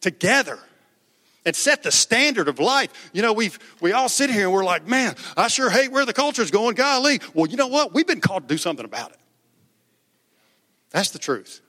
together 0.00 0.58
and 1.44 1.54
set 1.54 1.82
the 1.82 1.92
standard 1.92 2.48
of 2.48 2.58
life. 2.58 3.10
You 3.12 3.22
know, 3.22 3.32
we've 3.32 3.58
we 3.80 3.92
all 3.92 4.08
sit 4.08 4.30
here 4.30 4.44
and 4.44 4.52
we're 4.52 4.64
like, 4.64 4.86
man, 4.86 5.14
I 5.36 5.48
sure 5.48 5.70
hate 5.70 5.90
where 5.92 6.04
the 6.04 6.12
culture's 6.12 6.50
going. 6.50 6.74
Golly. 6.74 7.20
Well, 7.34 7.46
you 7.46 7.56
know 7.56 7.68
what? 7.68 7.94
We've 7.94 8.06
been 8.06 8.20
called 8.20 8.48
to 8.48 8.54
do 8.54 8.58
something 8.58 8.84
about 8.84 9.10
it. 9.10 9.18
That's 10.90 11.10
the 11.10 11.18
truth. 11.18 11.60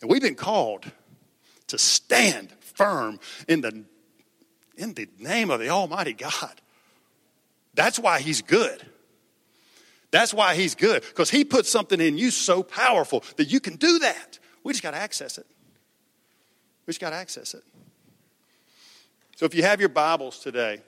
And 0.00 0.10
we've 0.10 0.22
been 0.22 0.34
called 0.34 0.90
to 1.68 1.78
stand 1.78 2.52
firm 2.60 3.18
in 3.48 3.62
the 3.62 3.84
in 4.76 4.94
the 4.94 5.08
name 5.18 5.50
of 5.50 5.60
the 5.60 5.68
Almighty 5.68 6.12
God. 6.12 6.60
That's 7.74 7.98
why 7.98 8.20
He's 8.20 8.42
good. 8.42 8.84
That's 10.10 10.34
why 10.34 10.54
He's 10.54 10.74
good, 10.74 11.02
because 11.02 11.30
He 11.30 11.44
put 11.44 11.66
something 11.66 12.00
in 12.00 12.18
you 12.18 12.30
so 12.30 12.62
powerful 12.62 13.24
that 13.36 13.50
you 13.50 13.60
can 13.60 13.76
do 13.76 14.00
that. 14.00 14.38
We 14.62 14.72
just 14.72 14.82
got 14.82 14.90
to 14.92 14.96
access 14.96 15.38
it. 15.38 15.46
We 16.86 16.90
just 16.92 17.00
got 17.00 17.10
to 17.10 17.16
access 17.16 17.54
it. 17.54 17.62
So 19.36 19.46
if 19.46 19.54
you 19.54 19.62
have 19.62 19.80
your 19.80 19.88
Bibles 19.88 20.40
today, 20.40 20.80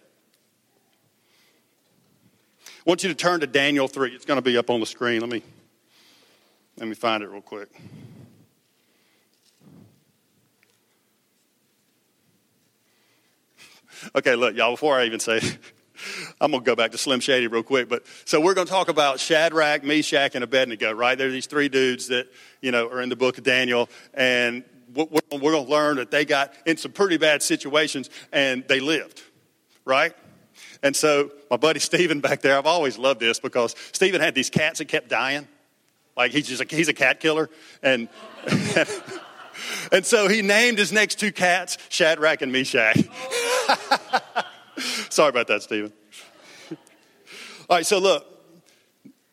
I 2.66 2.90
want 2.90 3.02
you 3.02 3.08
to 3.08 3.14
turn 3.14 3.40
to 3.40 3.46
Daniel 3.46 3.88
3. 3.88 4.10
It's 4.10 4.24
going 4.24 4.38
to 4.38 4.42
be 4.42 4.56
up 4.56 4.68
on 4.68 4.80
the 4.80 4.86
screen. 4.86 5.20
Let 5.20 5.30
me, 5.30 5.42
let 6.76 6.88
me 6.88 6.94
find 6.94 7.22
it 7.22 7.28
real 7.28 7.40
quick. 7.40 7.68
Okay, 14.16 14.34
look, 14.34 14.56
y'all, 14.56 14.72
before 14.72 14.98
I 14.98 15.04
even 15.04 15.20
say 15.20 15.40
I'm 16.42 16.50
going 16.50 16.64
to 16.64 16.68
go 16.68 16.74
back 16.74 16.90
to 16.90 16.98
Slim 16.98 17.20
Shady 17.20 17.46
real 17.46 17.62
quick. 17.62 17.88
But 17.88 18.04
so 18.24 18.40
we're 18.40 18.54
going 18.54 18.66
to 18.66 18.72
talk 18.72 18.88
about 18.88 19.20
Shadrach, 19.20 19.84
Meshach, 19.84 20.34
and 20.34 20.42
Abednego, 20.42 20.90
right? 20.90 21.16
There 21.16 21.28
are 21.28 21.30
these 21.30 21.46
three 21.46 21.68
dudes 21.68 22.08
that, 22.08 22.26
you 22.60 22.72
know, 22.72 22.88
are 22.88 23.00
in 23.00 23.08
the 23.08 23.16
book 23.16 23.38
of 23.38 23.44
Daniel. 23.44 23.88
And 24.12 24.64
we're 24.92 25.06
going 25.30 25.64
to 25.64 25.70
learn 25.70 25.96
that 25.96 26.10
they 26.10 26.24
got 26.24 26.52
in 26.66 26.76
some 26.78 26.90
pretty 26.90 27.16
bad 27.16 27.44
situations 27.44 28.10
and 28.32 28.66
they 28.66 28.80
lived, 28.80 29.22
right? 29.84 30.14
And 30.82 30.96
so 30.96 31.30
my 31.48 31.56
buddy 31.56 31.78
Stephen 31.78 32.18
back 32.18 32.42
there, 32.42 32.58
I've 32.58 32.66
always 32.66 32.98
loved 32.98 33.20
this 33.20 33.38
because 33.38 33.76
Stephen 33.92 34.20
had 34.20 34.34
these 34.34 34.50
cats 34.50 34.80
that 34.80 34.88
kept 34.88 35.08
dying. 35.08 35.46
Like 36.16 36.32
he's 36.32 36.48
just 36.48 36.60
a, 36.60 36.66
he's 36.76 36.88
a 36.88 36.92
cat 36.92 37.20
killer. 37.20 37.50
And, 37.84 38.08
and 39.92 40.04
so 40.04 40.26
he 40.26 40.42
named 40.42 40.78
his 40.78 40.90
next 40.90 41.20
two 41.20 41.30
cats 41.30 41.78
Shadrach 41.88 42.42
and 42.42 42.50
Meshach. 42.50 42.98
Sorry 45.08 45.28
about 45.28 45.46
that, 45.46 45.62
Stephen. 45.62 45.92
All 47.72 47.78
right, 47.78 47.86
so 47.86 48.00
look, 48.00 48.26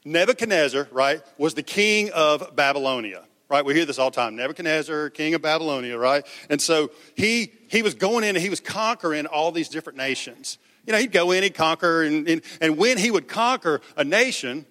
Nebuchadnezzar, 0.06 0.88
right, 0.94 1.22
was 1.38 1.56
the 1.56 1.62
king 1.62 2.10
of 2.12 2.56
Babylonia. 2.56 3.26
Right, 3.50 3.66
we 3.66 3.74
hear 3.74 3.84
this 3.84 4.00
all 4.00 4.12
the 4.12 4.16
time. 4.16 4.38
Nebuchadnezzar, 4.38 5.10
king 5.10 5.34
of 5.34 5.42
Babylonia, 5.42 5.98
right? 5.98 6.26
And 6.50 6.62
so 6.62 6.90
he 7.18 7.52
he 7.68 7.82
was 7.82 7.96
going 7.96 8.24
in 8.24 8.38
and 8.38 8.42
he 8.42 8.50
was 8.50 8.62
conquering 8.62 9.26
all 9.26 9.52
these 9.52 9.68
different 9.68 9.98
nations. 9.98 10.58
You 10.88 10.94
know, 10.94 11.00
he'd 11.00 11.12
go 11.12 11.32
in, 11.32 11.44
he'd 11.44 11.54
conquer, 11.54 12.04
and, 12.04 12.30
and, 12.30 12.42
and 12.62 12.78
when 12.78 12.98
he 12.98 13.12
would 13.12 13.28
conquer 13.28 13.82
a 13.98 14.06
nation, 14.06 14.66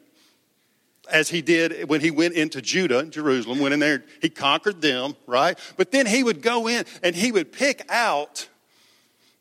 as 1.10 1.28
he 1.28 1.42
did 1.42 1.90
when 1.90 2.00
he 2.00 2.10
went 2.10 2.36
into 2.36 2.62
Judah, 2.62 3.04
Jerusalem, 3.04 3.58
went 3.58 3.74
in 3.74 3.80
there, 3.80 4.02
he 4.22 4.30
conquered 4.30 4.80
them, 4.80 5.14
right? 5.26 5.58
But 5.76 5.90
then 5.90 6.06
he 6.06 6.24
would 6.24 6.40
go 6.40 6.68
in 6.68 6.86
and 7.02 7.14
he 7.14 7.32
would 7.32 7.52
pick 7.52 7.84
out 7.90 8.48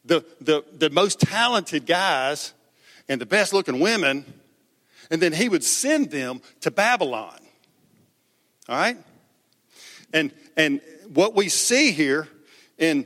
the, 0.03 0.25
the, 0.41 0.65
the 0.74 0.89
most 0.89 1.22
talented 1.22 1.86
guys 1.86 2.53
and 3.09 3.21
the 3.21 3.25
best 3.25 3.53
looking 3.53 3.79
women, 3.79 4.25
and 5.09 5.21
then 5.21 5.33
he 5.33 5.49
would 5.49 5.63
send 5.63 6.11
them 6.11 6.41
to 6.61 6.71
Babylon. 6.71 7.39
All 8.67 8.77
right? 8.77 8.97
And, 10.13 10.31
and 10.55 10.81
what 11.13 11.35
we 11.35 11.49
see 11.49 11.91
here 11.91 12.27
in, 12.77 13.05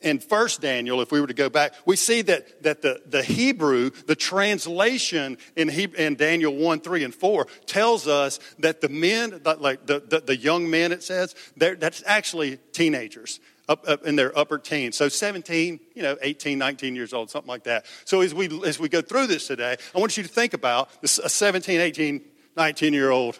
in 0.00 0.18
First 0.18 0.60
Daniel, 0.60 1.00
if 1.00 1.10
we 1.10 1.20
were 1.20 1.26
to 1.26 1.34
go 1.34 1.48
back, 1.48 1.74
we 1.86 1.96
see 1.96 2.22
that, 2.22 2.62
that 2.62 2.82
the, 2.82 3.02
the 3.06 3.22
Hebrew, 3.22 3.90
the 4.06 4.16
translation 4.16 5.38
in, 5.56 5.68
he, 5.68 5.84
in 5.84 6.16
Daniel 6.16 6.54
1, 6.54 6.80
3, 6.80 7.04
and 7.04 7.14
4 7.14 7.46
tells 7.66 8.06
us 8.06 8.38
that 8.58 8.80
the 8.80 8.88
men, 8.88 9.40
like 9.58 9.86
the, 9.86 10.00
the, 10.00 10.20
the 10.20 10.36
young 10.36 10.68
men, 10.68 10.92
it 10.92 11.02
says, 11.02 11.34
that's 11.56 12.02
actually 12.06 12.58
teenagers 12.72 13.40
up, 13.72 13.88
up 13.88 14.04
in 14.04 14.16
their 14.16 14.36
upper 14.38 14.58
teens. 14.58 14.96
So 14.96 15.08
17, 15.08 15.80
you 15.94 16.02
know, 16.02 16.16
18, 16.20 16.58
19 16.58 16.94
years 16.94 17.12
old, 17.12 17.30
something 17.30 17.48
like 17.48 17.64
that. 17.64 17.86
So 18.04 18.20
as 18.20 18.34
we, 18.34 18.46
as 18.64 18.78
we 18.78 18.88
go 18.88 19.00
through 19.00 19.26
this 19.28 19.46
today, 19.46 19.76
I 19.94 19.98
want 19.98 20.16
you 20.16 20.22
to 20.22 20.28
think 20.28 20.54
about 20.54 20.90
this, 21.00 21.18
a 21.18 21.28
17, 21.28 21.80
18, 21.80 22.22
19 22.56 22.92
year 22.92 23.10
old 23.10 23.38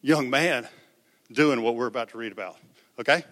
young 0.00 0.28
man 0.28 0.68
doing 1.30 1.62
what 1.62 1.76
we're 1.76 1.86
about 1.86 2.10
to 2.10 2.18
read 2.18 2.32
about. 2.32 2.56
Okay? 2.98 3.24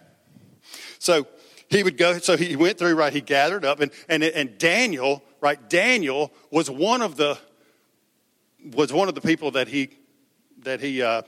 So 0.97 1.27
he 1.69 1.83
would 1.83 1.97
go, 1.97 2.17
so 2.17 2.37
he 2.37 2.55
went 2.55 2.77
through, 2.77 2.95
right? 2.95 3.11
He 3.11 3.21
gathered 3.21 3.65
up, 3.65 3.81
and, 3.81 3.91
and, 4.07 4.23
and 4.23 4.57
Daniel, 4.57 5.23
right? 5.41 5.69
Daniel 5.69 6.31
was 6.49 6.69
one 6.69 7.01
of 7.01 7.17
the, 7.17 7.37
was 8.73 8.93
one 8.93 9.09
of 9.09 9.15
the 9.15 9.21
people 9.21 9.51
that 9.51 9.67
he, 9.67 9.89
that 10.59 10.79
he, 10.79 11.01
uh, 11.01 11.23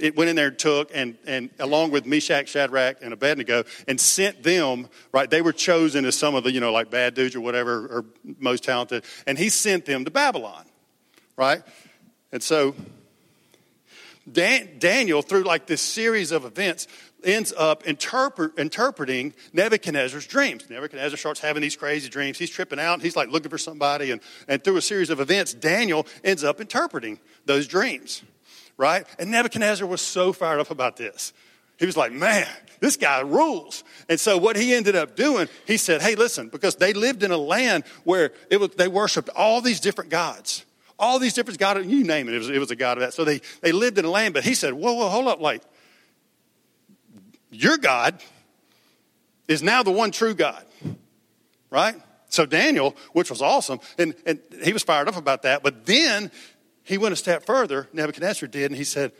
it 0.00 0.16
went 0.16 0.30
in 0.30 0.36
there 0.36 0.48
and 0.48 0.58
took, 0.58 0.90
and, 0.94 1.16
and 1.26 1.50
along 1.58 1.90
with 1.90 2.06
Meshach, 2.06 2.48
Shadrach, 2.48 2.98
and 3.02 3.12
Abednego, 3.12 3.64
and 3.88 4.00
sent 4.00 4.42
them, 4.42 4.88
right? 5.12 5.28
They 5.28 5.42
were 5.42 5.52
chosen 5.52 6.04
as 6.04 6.16
some 6.16 6.34
of 6.34 6.44
the, 6.44 6.52
you 6.52 6.60
know, 6.60 6.72
like 6.72 6.90
bad 6.90 7.14
dudes 7.14 7.34
or 7.34 7.40
whatever, 7.40 7.86
or 7.86 8.04
most 8.38 8.64
talented. 8.64 9.04
And 9.26 9.38
he 9.38 9.48
sent 9.48 9.84
them 9.84 10.04
to 10.04 10.10
Babylon, 10.10 10.64
right? 11.36 11.62
And 12.32 12.42
so 12.42 12.74
Dan, 14.30 14.78
Daniel, 14.78 15.22
through 15.22 15.42
like 15.42 15.66
this 15.66 15.82
series 15.82 16.32
of 16.32 16.44
events, 16.44 16.88
ends 17.22 17.52
up 17.56 17.86
interpret, 17.86 18.58
interpreting 18.58 19.34
Nebuchadnezzar's 19.52 20.26
dreams. 20.26 20.68
Nebuchadnezzar 20.68 21.16
starts 21.16 21.40
having 21.40 21.62
these 21.62 21.76
crazy 21.76 22.08
dreams. 22.08 22.38
He's 22.38 22.50
tripping 22.50 22.78
out. 22.78 23.02
He's 23.02 23.16
like 23.16 23.30
looking 23.30 23.50
for 23.50 23.58
somebody. 23.58 24.10
And, 24.10 24.20
and 24.48 24.62
through 24.62 24.76
a 24.76 24.82
series 24.82 25.10
of 25.10 25.20
events, 25.20 25.54
Daniel 25.54 26.06
ends 26.22 26.44
up 26.44 26.60
interpreting 26.60 27.18
those 27.46 27.66
dreams 27.66 28.22
right? 28.76 29.06
And 29.18 29.30
Nebuchadnezzar 29.30 29.86
was 29.86 30.00
so 30.00 30.32
fired 30.32 30.60
up 30.60 30.70
about 30.70 30.96
this. 30.96 31.32
He 31.78 31.86
was 31.86 31.96
like, 31.96 32.12
man, 32.12 32.46
this 32.80 32.96
guy 32.96 33.20
rules. 33.20 33.82
And 34.08 34.18
so 34.18 34.38
what 34.38 34.56
he 34.56 34.74
ended 34.74 34.94
up 34.94 35.16
doing, 35.16 35.48
he 35.66 35.76
said, 35.76 36.02
hey, 36.02 36.14
listen, 36.14 36.48
because 36.48 36.76
they 36.76 36.92
lived 36.92 37.22
in 37.22 37.30
a 37.30 37.36
land 37.36 37.84
where 38.04 38.32
it 38.50 38.58
was, 38.58 38.70
they 38.70 38.88
worshiped 38.88 39.28
all 39.30 39.60
these 39.60 39.80
different 39.80 40.10
gods. 40.10 40.64
All 40.98 41.18
these 41.18 41.34
different 41.34 41.58
gods, 41.58 41.84
you 41.86 42.04
name 42.04 42.28
it, 42.28 42.34
it 42.34 42.38
was, 42.38 42.50
it 42.50 42.58
was 42.58 42.70
a 42.70 42.76
god 42.76 42.98
of 42.98 43.02
that. 43.02 43.14
So 43.14 43.24
they, 43.24 43.40
they 43.60 43.72
lived 43.72 43.98
in 43.98 44.04
a 44.04 44.10
land, 44.10 44.34
but 44.34 44.44
he 44.44 44.54
said, 44.54 44.72
whoa, 44.72 44.92
whoa, 44.92 45.08
hold 45.08 45.26
up, 45.26 45.40
like, 45.40 45.62
your 47.50 47.76
God 47.76 48.20
is 49.48 49.62
now 49.62 49.82
the 49.82 49.90
one 49.90 50.10
true 50.10 50.34
God, 50.34 50.64
right? 51.70 51.96
So 52.28 52.46
Daniel, 52.46 52.96
which 53.12 53.30
was 53.30 53.42
awesome, 53.42 53.80
and, 53.98 54.14
and 54.26 54.40
he 54.62 54.72
was 54.72 54.82
fired 54.82 55.08
up 55.08 55.16
about 55.16 55.42
that, 55.42 55.62
but 55.62 55.86
then 55.86 56.30
he 56.84 56.98
went 56.98 57.12
a 57.12 57.16
step 57.16 57.44
further, 57.44 57.88
Nebuchadnezzar 57.92 58.48
did, 58.48 58.70
and 58.70 58.76
he 58.76 58.84
said, 58.84 59.12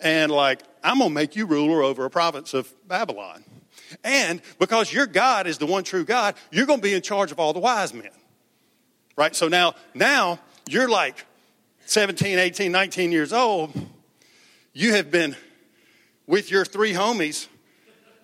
and 0.00 0.32
like, 0.32 0.62
I'm 0.82 0.98
going 0.98 1.10
to 1.10 1.14
make 1.14 1.36
you 1.36 1.46
ruler 1.46 1.82
over 1.82 2.04
a 2.04 2.10
province 2.10 2.54
of 2.54 2.72
Babylon. 2.88 3.44
And 4.02 4.40
because 4.58 4.92
your 4.92 5.06
God 5.06 5.46
is 5.46 5.58
the 5.58 5.66
one 5.66 5.84
true 5.84 6.04
God, 6.04 6.34
you're 6.50 6.66
going 6.66 6.80
to 6.80 6.82
be 6.82 6.94
in 6.94 7.02
charge 7.02 7.30
of 7.30 7.38
all 7.38 7.52
the 7.52 7.60
wise 7.60 7.94
men. 7.94 8.10
Right? 9.16 9.36
So 9.36 9.48
now, 9.48 9.74
now 9.94 10.40
you're 10.68 10.88
like 10.88 11.26
17, 11.86 12.38
18, 12.38 12.72
19 12.72 13.12
years 13.12 13.32
old. 13.32 13.72
You 14.72 14.94
have 14.94 15.10
been 15.10 15.36
with 16.26 16.50
your 16.50 16.64
three 16.64 16.94
homies. 16.94 17.46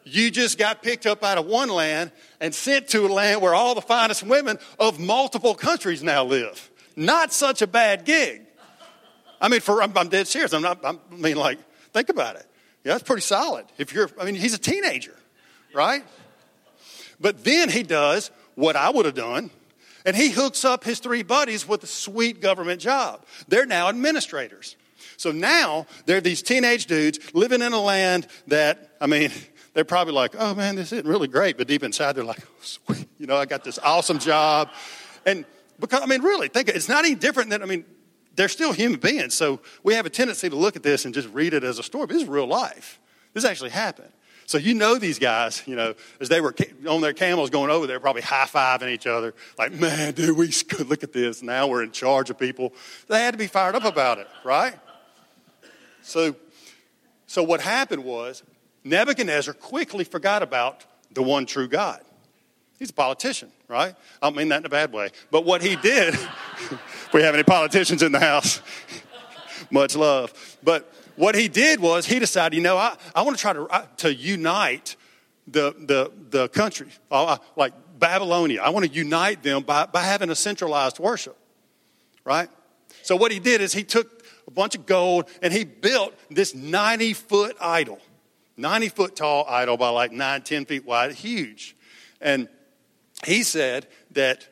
You 0.05 0.31
just 0.31 0.57
got 0.57 0.83
picked 0.83 1.05
up 1.05 1.23
out 1.23 1.37
of 1.37 1.45
one 1.45 1.69
land 1.69 2.11
and 2.41 2.55
sent 2.55 2.89
to 2.89 3.07
a 3.07 3.09
land 3.09 3.43
where 3.43 3.55
all 3.55 3.75
the 3.75 3.83
finest 3.83 4.23
women 4.23 4.59
of 4.79 4.99
multiple 4.99 5.55
countries 5.55 6.03
now 6.03 6.25
live. 6.25 6.71
Not 6.97 7.33
such 7.33 7.61
a 7.61 7.67
bad 7.67 8.07
gig. 8.07 8.48
I 9.41 9.49
mean, 9.49 9.61
for 9.61 9.83
I'm, 9.83 9.97
I'm 9.97 10.09
dead 10.09 10.27
serious. 10.27 10.53
I'm 10.53 10.63
not. 10.63 10.85
I'm, 10.85 11.01
I 11.13 11.15
mean, 11.15 11.37
like, 11.37 11.59
think 11.93 12.09
about 12.09 12.37
it. 12.37 12.47
Yeah, 12.85 12.93
that's 12.93 13.05
pretty 13.05 13.23
solid. 13.23 13.67
If 13.77 13.93
you're, 13.93 14.11
I 14.21 14.25
mean, 14.25 14.35
he's 14.35 14.55
a 14.55 14.59
teenager, 14.59 15.17
right? 15.75 16.05
But 17.21 17.45
then 17.45 17.69
he 17.69 17.83
does 17.83 18.31
what 18.55 18.77
I 18.77 18.91
would 18.91 19.05
have 19.05 19.15
done, 19.15 19.51
and 20.05 20.17
he 20.17 20.31
hooks 20.31 20.65
up 20.65 20.85
his 20.85 21.01
three 21.01 21.23
buddies 21.23 21.67
with 21.67 21.83
a 21.83 21.87
sweet 21.87 22.41
government 22.41 22.81
job. 22.81 23.25
They're 23.49 23.67
now 23.67 23.89
administrators. 23.89 24.77
So 25.17 25.33
now 25.33 25.87
they're 26.07 26.21
these 26.21 26.43
teenage 26.43 26.87
dudes 26.87 27.19
living 27.35 27.61
in 27.61 27.73
a 27.73 27.81
land 27.81 28.27
that, 28.47 28.97
I 29.01 29.07
mean, 29.07 29.31
they're 29.75 29.85
probably 29.85 30.15
like, 30.15 30.35
oh 30.39 30.55
man, 30.55 30.77
this 30.77 30.93
isn't 30.93 31.07
really 31.07 31.29
great. 31.29 31.59
But 31.59 31.67
deep 31.67 31.83
inside, 31.83 32.13
they're 32.13 32.25
like, 32.25 32.41
oh, 32.41 32.63
sweet, 32.63 33.09
you 33.19 33.27
know, 33.27 33.37
I 33.37 33.47
got 33.47 33.65
this 33.65 33.79
awesome 33.79 34.19
job. 34.19 34.71
And 35.27 35.45
because, 35.79 36.01
I 36.01 36.07
mean, 36.07 36.23
really, 36.23 36.49
think 36.49 36.69
it's 36.69 36.89
not 36.89 37.05
any 37.05 37.15
different 37.15 37.51
than, 37.51 37.63
I 37.63 37.67
mean, 37.67 37.85
they're 38.39 38.49
still 38.49 38.73
human 38.73 39.01
beings. 39.01 39.35
So 39.35 39.59
we 39.83 39.95
have 39.95 40.07
a 40.07 40.11
tendency 40.11 40.49
to 40.49 40.55
look 40.55 40.77
at 40.77 40.85
this 40.85 41.05
and 41.05 41.13
just 41.13 41.29
read 41.31 41.55
it 41.55 41.65
as 41.65 41.81
a 41.81 41.83
story. 41.83 42.07
But 42.07 42.13
this 42.15 42.23
is 42.23 42.29
real 42.29 42.47
life. 42.47 43.01
This 43.33 43.45
actually 43.45 43.71
happened. 43.71 44.13
So 44.47 44.59
you 44.59 44.75
know 44.75 44.97
these 44.97 45.19
guys, 45.19 45.65
you 45.67 45.75
know, 45.75 45.95
as 46.21 46.29
they 46.29 46.41
were 46.41 46.55
on 46.89 47.01
their 47.01 47.13
camels 47.13 47.51
going 47.51 47.69
over 47.69 47.89
there, 47.89 47.99
probably 47.99 48.23
high 48.23 48.47
fiving 48.47 48.91
each 48.91 49.09
other, 49.09 49.35
like, 49.59 49.73
man, 49.73 50.15
dude, 50.15 50.37
we 50.37 50.53
look 50.85 51.03
at 51.03 51.13
this. 51.13 51.43
Now 51.43 51.67
we're 51.67 51.83
in 51.83 51.91
charge 51.91 52.31
of 52.31 52.39
people. 52.39 52.73
They 53.09 53.19
had 53.19 53.33
to 53.33 53.39
be 53.39 53.49
fired 53.49 53.75
up 53.75 53.85
about 53.85 54.19
it, 54.19 54.29
right? 54.45 54.77
So, 56.03 56.37
so 57.27 57.43
what 57.43 57.61
happened 57.61 58.05
was 58.05 58.45
Nebuchadnezzar 58.85 59.53
quickly 59.53 60.05
forgot 60.05 60.45
about 60.45 60.87
the 61.11 61.25
one 61.25 61.45
true 61.45 61.67
God. 61.67 62.03
He's 62.79 62.91
a 62.91 62.95
politician, 62.95 63.51
right? 63.67 63.95
I 64.23 64.27
don't 64.27 64.37
mean 64.37 64.49
that 64.51 64.61
in 64.61 64.67
a 64.67 64.69
bad 64.69 64.93
way. 64.93 65.11
But 65.31 65.45
what 65.45 65.63
he 65.63 65.75
did, 65.77 66.15
if 66.15 67.11
we 67.13 67.23
have 67.23 67.35
any 67.35 67.43
politicians 67.43 68.03
in 68.03 68.13
the 68.13 68.21
house, 68.21 68.61
much 69.71 69.97
love. 69.97 70.59
But 70.63 70.93
what 71.17 71.35
he 71.35 71.49
did 71.49 71.81
was 71.81 72.07
he 72.07 72.19
decided, 72.21 72.55
you 72.57 72.63
know, 72.63 72.77
I, 72.77 72.97
I 73.15 73.23
want 73.23 73.37
to 73.37 73.41
try 73.41 73.53
to, 73.53 73.89
to 73.99 74.15
unite 74.15 74.95
the, 75.49 75.75
the, 75.77 76.13
the 76.31 76.49
country, 76.51 76.89
uh, 77.11 77.39
like 77.57 77.73
Babylonia. 77.99 78.63
I 78.63 78.71
want 78.71 78.87
to 78.87 78.93
unite 78.93 79.43
them 79.43 79.63
by, 79.63 79.87
by 79.87 80.03
having 80.03 80.31
a 80.31 80.37
centralized 80.37 81.01
worship, 81.01 81.37
right? 82.25 82.49
So 83.03 83.17
what 83.17 83.33
he 83.33 83.41
did 83.41 83.61
is 83.61 83.73
he 83.73 83.83
took 83.83 84.25
a 84.47 84.51
bunch 84.51 84.75
of 84.77 84.87
gold 84.87 85.29
and 85.43 85.53
he 85.53 85.65
built 85.65 86.15
this 86.31 86.55
90 86.55 87.15
foot 87.15 87.57
idol, 87.61 87.99
90 88.57 88.89
foot 88.91 89.17
tall 89.17 89.47
idol 89.49 89.77
by 89.77 89.89
like 89.89 90.13
9, 90.13 90.43
10 90.43 90.65
feet 90.67 90.85
wide, 90.85 91.13
huge. 91.13 91.75
And 92.21 92.49
he 93.27 93.43
said 93.43 93.87
that 94.13 94.49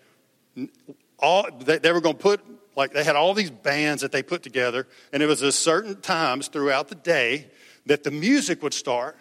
all, 1.19 1.49
they 1.61 1.93
were 1.93 2.01
going 2.01 2.17
to 2.17 2.23
put 2.23 2.41
like 2.77 2.93
they 2.93 3.03
had 3.03 3.17
all 3.17 3.33
these 3.33 3.51
bands 3.51 4.03
that 4.03 4.13
they 4.13 4.23
put 4.23 4.43
together, 4.43 4.87
and 5.13 5.23
it 5.23 5.27
was 5.27 5.43
at 5.43 5.55
certain 5.55 6.01
times 6.01 6.49
throughout 6.49 6.89
the 6.89 6.95
day 6.95 7.47
that 7.87 8.05
the 8.05 8.11
music 8.11 8.63
would 8.63 8.75
start, 8.75 9.17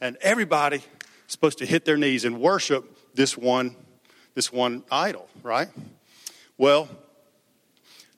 and 0.00 0.16
everybody 0.20 0.80
supposed 1.26 1.58
to 1.58 1.66
hit 1.66 1.84
their 1.84 1.96
knees 1.96 2.24
and 2.24 2.40
worship 2.40 2.96
this 3.14 3.36
one, 3.36 3.74
this 4.34 4.52
one 4.52 4.84
idol, 4.90 5.28
right? 5.42 5.68
Well, 6.56 6.88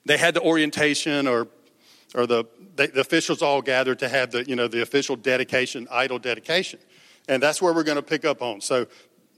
they 0.05 0.17
had 0.17 0.35
the 0.35 0.41
orientation 0.41 1.27
or 1.27 1.47
or 2.13 2.27
the, 2.27 2.45
the, 2.75 2.87
the 2.87 3.01
officials 3.01 3.41
all 3.41 3.61
gathered 3.61 3.99
to 3.99 4.07
have 4.07 4.31
the 4.31 4.47
you 4.47 4.55
know 4.55 4.67
the 4.67 4.81
official 4.81 5.15
dedication, 5.15 5.87
idol 5.89 6.19
dedication. 6.19 6.79
And 7.27 7.41
that's 7.41 7.59
where 7.59 7.73
we're 7.73 7.83
going 7.83 7.95
to 7.95 8.03
pick 8.03 8.23
up 8.23 8.43
on. 8.43 8.61
So 8.61 8.85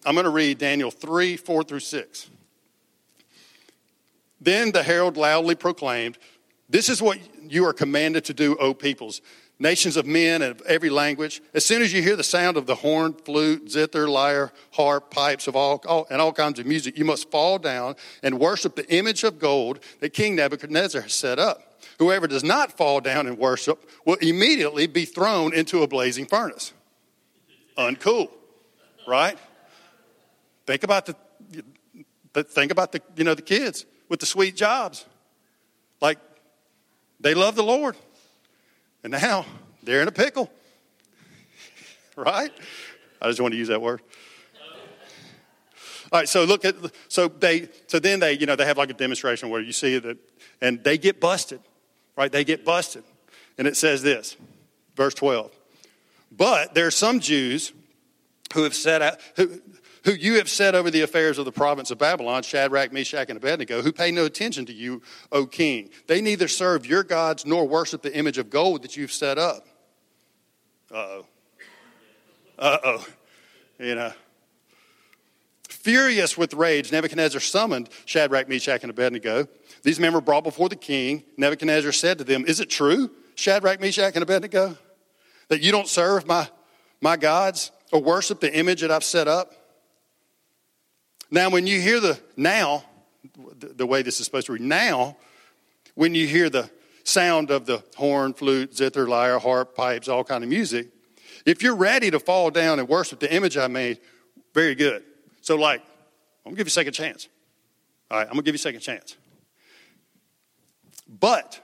I'm 0.06 0.16
going 0.16 0.26
to 0.26 0.30
read 0.30 0.58
Daniel 0.58 0.92
3, 0.92 1.38
4 1.38 1.64
through 1.64 1.80
6. 1.80 2.30
Then 4.40 4.72
the 4.72 4.84
herald 4.84 5.18
loudly 5.18 5.56
proclaimed, 5.56 6.18
This 6.70 6.90
is 6.90 7.02
what 7.02 7.20
you 7.50 7.66
are 7.66 7.74
commanded 7.74 8.26
to 8.26 8.34
do, 8.34 8.56
O 8.58 8.74
peoples, 8.74 9.22
nations 9.60 9.98
of 9.98 10.06
men 10.06 10.42
and 10.42 10.52
of 10.52 10.62
every 10.68 10.90
language. 10.90 11.42
As 11.54 11.66
soon 11.66 11.82
as 11.82 11.92
you 11.92 12.02
hear 12.02 12.16
the 12.16 12.24
sound 12.24 12.58
of 12.58 12.66
the 12.66 12.76
horn, 12.76 13.14
flute, 13.14 13.70
zither, 13.72 14.08
lyre, 14.08 14.52
harp, 14.72 15.12
pipes 15.12 15.48
of 15.48 15.56
all, 15.56 15.82
all, 15.88 16.08
and 16.10 16.22
all 16.22 16.32
kinds 16.32 16.60
of 16.60 16.66
music, 16.66 16.98
you 16.98 17.06
must 17.06 17.32
fall 17.32 17.58
down 17.58 17.96
and 18.22 18.40
worship 18.40 18.76
the 18.76 18.88
image 18.94 19.24
of 19.24 19.40
gold 19.40 19.80
that 20.00 20.12
King 20.12 20.36
Nebuchadnezzar 20.36 21.02
has 21.02 21.14
set 21.14 21.40
up. 21.40 21.82
Whoever 22.00 22.28
does 22.28 22.44
not 22.44 22.78
fall 22.78 23.02
down 23.02 23.26
and 23.26 23.38
worship 23.38 23.90
will 24.06 24.16
immediately 24.16 24.86
be 24.86 25.06
thrown 25.06 25.54
into 25.54 25.82
a 25.82 25.88
blazing 25.88 26.28
furnace. 26.28 26.74
Uncool, 27.78 28.30
right? 29.08 29.38
Think 30.68 30.84
about 30.84 31.06
the 31.06 31.16
think 32.44 32.72
about 32.72 32.92
the 32.92 33.02
you 33.16 33.24
know 33.24 33.34
the 33.34 33.42
kids 33.42 33.86
with 34.10 34.20
the 34.20 34.26
sweet 34.26 34.56
jobs. 34.56 35.06
Like, 36.02 36.20
they 37.20 37.34
love 37.34 37.56
the 37.56 37.64
Lord. 37.64 37.96
And 39.04 39.12
now 39.12 39.46
they're 39.82 40.02
in 40.02 40.08
a 40.08 40.12
pickle. 40.12 40.52
right? 42.16 42.52
I 43.22 43.28
just 43.28 43.42
want 43.42 43.54
to 43.54 43.58
use 43.58 43.70
that 43.70 43.82
word. 43.82 44.02
All 46.12 46.20
right, 46.20 46.30
so 46.30 46.46
look 46.46 46.64
at 46.64 46.76
so 47.10 47.28
they 47.28 47.68
so 47.88 48.00
then 48.00 48.20
they 48.22 48.34
you 48.34 48.46
know 48.46 48.56
they 48.56 48.66
have 48.66 48.78
like 48.78 48.90
a 48.90 48.94
demonstration 48.94 49.50
where 49.50 49.60
you 49.60 49.74
see 49.74 50.00
that 50.00 50.18
and 50.62 50.82
they 50.84 50.98
get 50.98 51.20
busted, 51.20 51.60
right? 52.16 52.32
They 52.32 52.46
get 52.46 52.64
busted, 52.64 53.04
and 53.58 53.68
it 53.68 53.76
says 53.76 54.04
this, 54.04 54.38
verse 54.96 55.14
twelve. 55.14 55.52
But 56.32 56.74
there 56.74 56.88
are 56.88 56.92
some 56.92 57.20
Jews 57.20 57.74
who 58.54 58.64
have 58.64 58.74
set 58.74 59.02
out 59.02 59.20
who 59.36 59.60
who 60.08 60.14
you 60.14 60.36
have 60.36 60.50
set 60.50 60.74
over 60.74 60.90
the 60.90 61.02
affairs 61.02 61.38
of 61.38 61.44
the 61.44 61.52
province 61.52 61.92
of 61.92 61.98
Babylon, 61.98 62.42
Shadrach, 62.42 62.94
Meshach, 62.94 63.28
and 63.28 63.36
Abednego, 63.36 63.82
who 63.82 63.92
pay 63.92 64.10
no 64.10 64.24
attention 64.24 64.66
to 64.68 64.74
you, 64.74 65.02
O 65.34 65.46
king. 65.46 65.90
They 66.08 66.22
neither 66.22 66.48
serve 66.48 66.86
your 66.86 67.04
gods 67.04 67.46
nor 67.46 67.68
worship 67.68 68.02
the 68.04 68.16
image 68.16 68.38
of 68.38 68.50
gold 68.50 68.84
that 68.84 68.96
you've 68.96 69.12
set 69.12 69.38
up. 69.38 69.68
Uh 70.90 70.96
oh. 70.96 71.26
Uh 72.58 72.78
oh. 72.86 73.08
You 73.80 73.96
know. 73.96 74.14
Furious 75.68 76.38
with 76.38 76.54
rage, 76.54 76.90
Nebuchadnezzar 76.90 77.42
summoned 77.42 77.90
Shadrach, 78.06 78.48
Meshach, 78.48 78.84
and 78.84 78.90
Abednego. 78.90 79.46
These 79.84 80.00
men 80.00 80.14
were 80.14 80.22
brought 80.22 80.46
before 80.46 80.70
the 80.70 80.78
king. 80.78 81.26
Nebuchadnezzar 81.36 81.92
said 81.92 82.18
to 82.20 82.24
them, 82.24 82.46
Is 82.46 82.62
it 82.62 82.70
true, 82.70 83.12
Shadrach, 83.36 83.82
Meshach, 83.82 84.14
and 84.16 84.24
Abednego, 84.24 84.78
that 85.50 85.62
you 85.62 85.74
don't 85.74 85.90
serve 85.90 86.26
my, 86.26 86.50
my 87.02 87.18
gods 87.18 87.72
or 87.92 88.02
worship 88.02 88.40
the 88.40 88.58
image 88.58 88.80
that 88.80 88.90
I've 88.90 89.04
set 89.04 89.28
up? 89.28 89.52
Now, 91.30 91.50
when 91.50 91.68
you 91.68 91.80
hear 91.82 92.00
the 92.00 92.20
now, 92.36 92.84
the 93.60 93.86
way 93.86 94.02
this 94.02 94.20
is 94.20 94.26
supposed 94.26 94.48
to 94.48 94.54
read, 94.54 94.62
now, 94.62 95.18
when 95.96 96.16
you 96.16 96.28
hear 96.28 96.50
the 96.50 96.70
sound 97.04 97.52
of 97.52 97.66
the 97.66 97.84
horn, 97.96 98.34
flute, 98.34 98.76
zither, 98.76 99.08
lyre, 99.08 99.40
harp, 99.40 99.76
pipes, 99.76 100.08
all 100.08 100.24
kind 100.24 100.44
of 100.44 100.50
music, 100.50 100.88
if 101.46 101.62
you're 101.62 101.76
ready 101.76 102.12
to 102.12 102.20
fall 102.20 102.50
down 102.50 102.80
and 102.80 102.88
worship 102.88 103.20
the 103.20 103.34
image 103.34 103.58
I 103.58 103.68
made, 103.68 104.00
very 104.54 104.76
good. 104.76 105.04
So, 105.42 105.56
like, 105.56 105.82
I'm 106.46 106.52
gonna 106.52 106.58
give 106.58 106.68
you 106.68 106.70
a 106.70 106.72
second 106.72 106.94
chance. 106.94 107.28
All 108.10 108.18
right, 108.18 108.28
I'm 108.28 108.34
gonna 108.34 108.44
give 108.44 108.56
you 108.56 108.58
a 108.58 108.60
second 108.60 108.82
chance. 108.82 109.18
But 111.08 111.60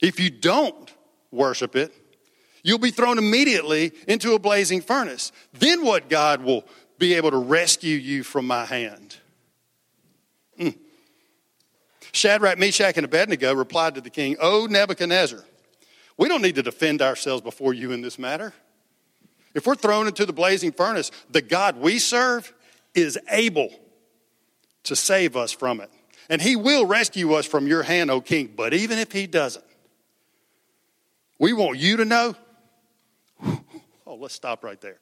if 0.00 0.20
you 0.20 0.30
don't 0.30 0.92
worship 1.30 1.76
it, 1.76 1.92
you'll 2.62 2.78
be 2.78 2.90
thrown 2.90 3.18
immediately 3.18 3.92
into 4.06 4.34
a 4.34 4.38
blazing 4.38 4.82
furnace. 4.82 5.32
Then 5.52 5.84
what 5.84 6.08
God 6.08 6.42
will 6.42 6.64
be 7.02 7.14
able 7.14 7.32
to 7.32 7.36
rescue 7.36 7.96
you 7.96 8.22
from 8.22 8.46
my 8.46 8.64
hand. 8.64 9.16
Mm. 10.56 10.78
Shadrach, 12.12 12.60
Meshach, 12.60 12.96
and 12.96 13.04
Abednego 13.04 13.52
replied 13.54 13.96
to 13.96 14.00
the 14.00 14.08
king, 14.08 14.36
O 14.40 14.66
Nebuchadnezzar, 14.70 15.42
we 16.16 16.28
don't 16.28 16.42
need 16.42 16.54
to 16.54 16.62
defend 16.62 17.02
ourselves 17.02 17.42
before 17.42 17.74
you 17.74 17.90
in 17.90 18.02
this 18.02 18.20
matter. 18.20 18.54
If 19.52 19.66
we're 19.66 19.74
thrown 19.74 20.06
into 20.06 20.24
the 20.24 20.32
blazing 20.32 20.70
furnace, 20.70 21.10
the 21.28 21.42
God 21.42 21.76
we 21.76 21.98
serve 21.98 22.54
is 22.94 23.18
able 23.28 23.70
to 24.84 24.94
save 24.94 25.36
us 25.36 25.50
from 25.50 25.80
it. 25.80 25.90
And 26.30 26.40
he 26.40 26.54
will 26.54 26.86
rescue 26.86 27.32
us 27.32 27.46
from 27.46 27.66
your 27.66 27.82
hand, 27.82 28.12
O 28.12 28.20
king. 28.20 28.52
But 28.56 28.74
even 28.74 29.00
if 29.00 29.10
he 29.10 29.26
doesn't, 29.26 29.64
we 31.40 31.52
want 31.52 31.78
you 31.78 31.96
to 31.96 32.04
know. 32.04 32.36
Oh, 34.04 34.16
let's 34.16 34.34
stop 34.34 34.62
right 34.62 34.78
there. 34.78 34.98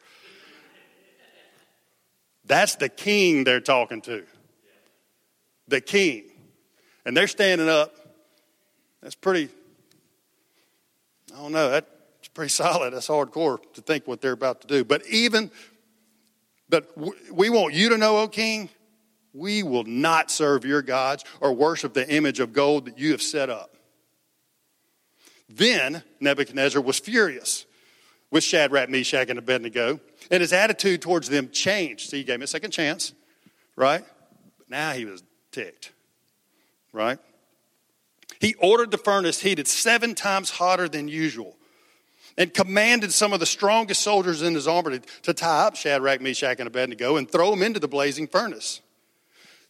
That's 2.50 2.74
the 2.74 2.88
king 2.88 3.44
they're 3.44 3.60
talking 3.60 4.00
to. 4.02 4.24
The 5.68 5.80
king. 5.80 6.24
And 7.06 7.16
they're 7.16 7.28
standing 7.28 7.68
up. 7.68 7.94
That's 9.00 9.14
pretty, 9.14 9.48
I 11.32 11.36
don't 11.36 11.52
know, 11.52 11.70
that's 11.70 11.86
pretty 12.34 12.48
solid. 12.48 12.92
That's 12.92 13.06
hardcore 13.06 13.60
to 13.74 13.80
think 13.80 14.08
what 14.08 14.20
they're 14.20 14.32
about 14.32 14.62
to 14.62 14.66
do. 14.66 14.82
But 14.82 15.06
even, 15.06 15.52
but 16.68 16.90
we 17.32 17.50
want 17.50 17.72
you 17.72 17.90
to 17.90 17.96
know, 17.96 18.18
O 18.18 18.26
king, 18.26 18.68
we 19.32 19.62
will 19.62 19.84
not 19.84 20.28
serve 20.28 20.64
your 20.64 20.82
gods 20.82 21.24
or 21.40 21.52
worship 21.52 21.94
the 21.94 22.12
image 22.12 22.40
of 22.40 22.52
gold 22.52 22.86
that 22.86 22.98
you 22.98 23.12
have 23.12 23.22
set 23.22 23.48
up. 23.48 23.76
Then 25.48 26.02
Nebuchadnezzar 26.18 26.82
was 26.82 26.98
furious 26.98 27.64
with 28.30 28.44
Shadrach, 28.44 28.88
Meshach, 28.88 29.28
and 29.28 29.38
Abednego. 29.38 30.00
And 30.30 30.40
his 30.40 30.52
attitude 30.52 31.02
towards 31.02 31.28
them 31.28 31.50
changed. 31.50 32.10
See, 32.10 32.18
he 32.18 32.24
gave 32.24 32.38
me 32.38 32.44
a 32.44 32.48
second 32.48 32.70
chance, 32.70 33.12
right? 33.76 34.04
But 34.58 34.70
now 34.70 34.92
he 34.92 35.04
was 35.04 35.22
ticked, 35.50 35.92
right? 36.92 37.18
He 38.40 38.54
ordered 38.54 38.90
the 38.90 38.98
furnace 38.98 39.40
heated 39.40 39.68
seven 39.68 40.14
times 40.14 40.50
hotter 40.50 40.88
than 40.88 41.08
usual 41.08 41.56
and 42.38 42.54
commanded 42.54 43.12
some 43.12 43.32
of 43.32 43.40
the 43.40 43.46
strongest 43.46 44.02
soldiers 44.02 44.40
in 44.40 44.54
his 44.54 44.66
army 44.66 45.00
to 45.22 45.34
tie 45.34 45.66
up 45.66 45.76
Shadrach, 45.76 46.20
Meshach, 46.20 46.58
and 46.58 46.66
Abednego 46.66 47.16
and 47.16 47.30
throw 47.30 47.50
them 47.50 47.62
into 47.62 47.80
the 47.80 47.88
blazing 47.88 48.26
furnace. 48.26 48.80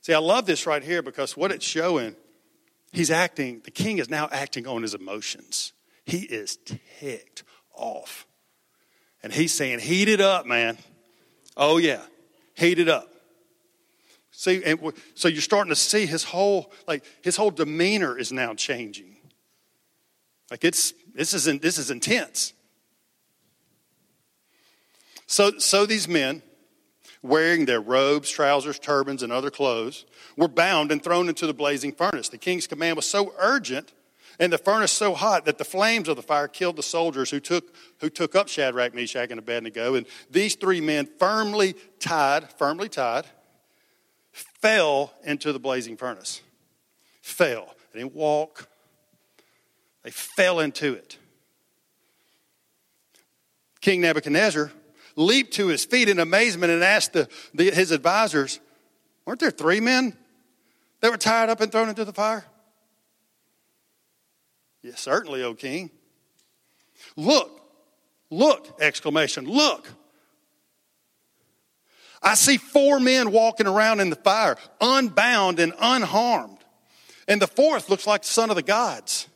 See, 0.03 0.15
I 0.15 0.19
love 0.19 0.47
this 0.47 0.67
right 0.67 0.83
here 0.83 1.03
because 1.03 1.37
what 1.37 1.51
it's 1.51 1.67
showing, 1.67 2.15
he's 2.93 3.11
acting, 3.11 3.61
the 3.65 3.71
king 3.71 3.99
is 3.99 4.09
now 4.09 4.29
acting 4.31 4.67
on 4.67 4.83
his 4.83 4.95
emotions. 4.95 5.73
He 6.05 6.21
is 6.21 6.59
ticked 7.01 7.43
off. 7.75 8.27
And 9.23 9.33
he's 9.33 9.53
saying, 9.53 9.81
heat 9.81 10.09
it 10.09 10.21
up, 10.21 10.47
man. 10.47 10.79
Oh, 11.57 11.77
yeah, 11.77 12.01
heat 12.55 12.79
it 12.79 12.89
up. 12.89 13.09
See, 14.33 14.63
and 14.65 14.93
so 15.15 15.29
you're 15.29 15.43
starting 15.43 15.71
to 15.71 15.77
see 15.77 16.07
his 16.07 16.25
whole, 16.25 16.73
like, 16.89 17.05
his 17.23 17.37
whole 17.37 17.51
demeanor 17.51 18.19
is 18.19 18.33
now 18.33 18.55
changing. 18.55 19.17
Like, 20.51 20.65
it's, 20.65 20.95
this 21.15 21.35
is, 21.35 21.45
this 21.61 21.77
is 21.77 21.91
intense. 21.91 22.55
So, 25.27 25.59
so 25.59 25.85
these 25.85 26.09
men, 26.09 26.43
wearing 27.23 27.67
their 27.67 27.81
robes, 27.81 28.31
trousers, 28.31 28.79
turbans, 28.79 29.23
and 29.23 29.31
other 29.31 29.51
clothes, 29.51 30.07
were 30.37 30.49
bound 30.49 30.91
and 30.91 31.03
thrown 31.05 31.29
into 31.29 31.47
the 31.47 31.53
blazing 31.53 31.93
furnace. 31.93 32.31
The 32.31 32.39
king's 32.39 32.67
command 32.67 32.97
was 32.97 33.07
so 33.07 33.35
urgent 33.39 33.93
and 34.41 34.51
the 34.51 34.59
furnace 34.59 34.91
so 34.91 35.13
hot 35.15 35.45
that 35.45 35.59
the 35.59 35.65
flames 35.65 36.09
of 36.09 36.17
the 36.17 36.23
fire 36.23 36.49
killed 36.49 36.77
the 36.77 36.83
soldiers 36.83 37.31
who 37.31 37.41
took, 37.41 37.75
who 38.01 38.09
took 38.09 38.35
up 38.35 38.49
Shadrach, 38.49 38.95
Meshach, 38.95 39.31
and 39.31 39.39
Abednego. 39.39 39.95
And 39.95 40.07
these 40.31 40.55
three 40.55 40.81
men, 40.81 41.07
firmly 41.19 41.75
tied, 42.01 42.51
firmly 42.55 42.89
tied, 42.89 43.27
fell 44.33 45.13
into 45.25 45.53
the 45.53 45.61
blazing 45.61 45.99
furnace. 45.99 46.41
Fell. 47.21 47.75
They 47.93 48.01
didn't 48.01 48.15
walk, 48.15 48.67
they 50.03 50.11
fell 50.11 50.61
into 50.61 50.95
it. 50.95 51.19
King 53.83 54.01
Nebuchadnezzar 54.01 54.73
leaped 55.17 55.53
to 55.55 55.67
his 55.67 55.85
feet 55.85 56.09
in 56.09 56.19
amazement 56.19 56.73
and 56.73 56.83
asked 56.83 57.13
the, 57.13 57.29
the, 57.53 57.71
his 57.71 57.91
advisors, 57.91 58.59
Weren't 59.27 59.41
there 59.41 59.51
three 59.51 59.81
men 59.81 60.17
that 61.01 61.11
were 61.11 61.19
tied 61.19 61.51
up 61.51 61.61
and 61.61 61.71
thrown 61.71 61.91
into 61.91 62.07
the 62.07 62.13
fire? 62.13 62.45
Yes, 64.83 65.01
certainly, 65.01 65.43
O 65.43 65.55
king. 65.55 65.91
Look, 67.17 67.61
look, 68.31 68.81
exclamation, 68.81 69.47
look. 69.47 69.89
I 72.23 72.35
see 72.35 72.59
four 72.59 73.01
men 73.01 73.33
walking 73.33 73.67
around 73.67 74.01
in 74.01 74.11
the 74.11 74.17
fire, 74.17 74.57
unbound 74.81 75.59
and 75.59 75.73
unharmed. 75.81 76.59
And 77.27 77.41
the 77.41 77.47
fourth 77.47 77.89
looks 77.89 78.07
like 78.07 78.23
the 78.23 78.29
son 78.29 78.51
of 78.51 78.57
the 78.57 78.63
gods. 78.63 79.27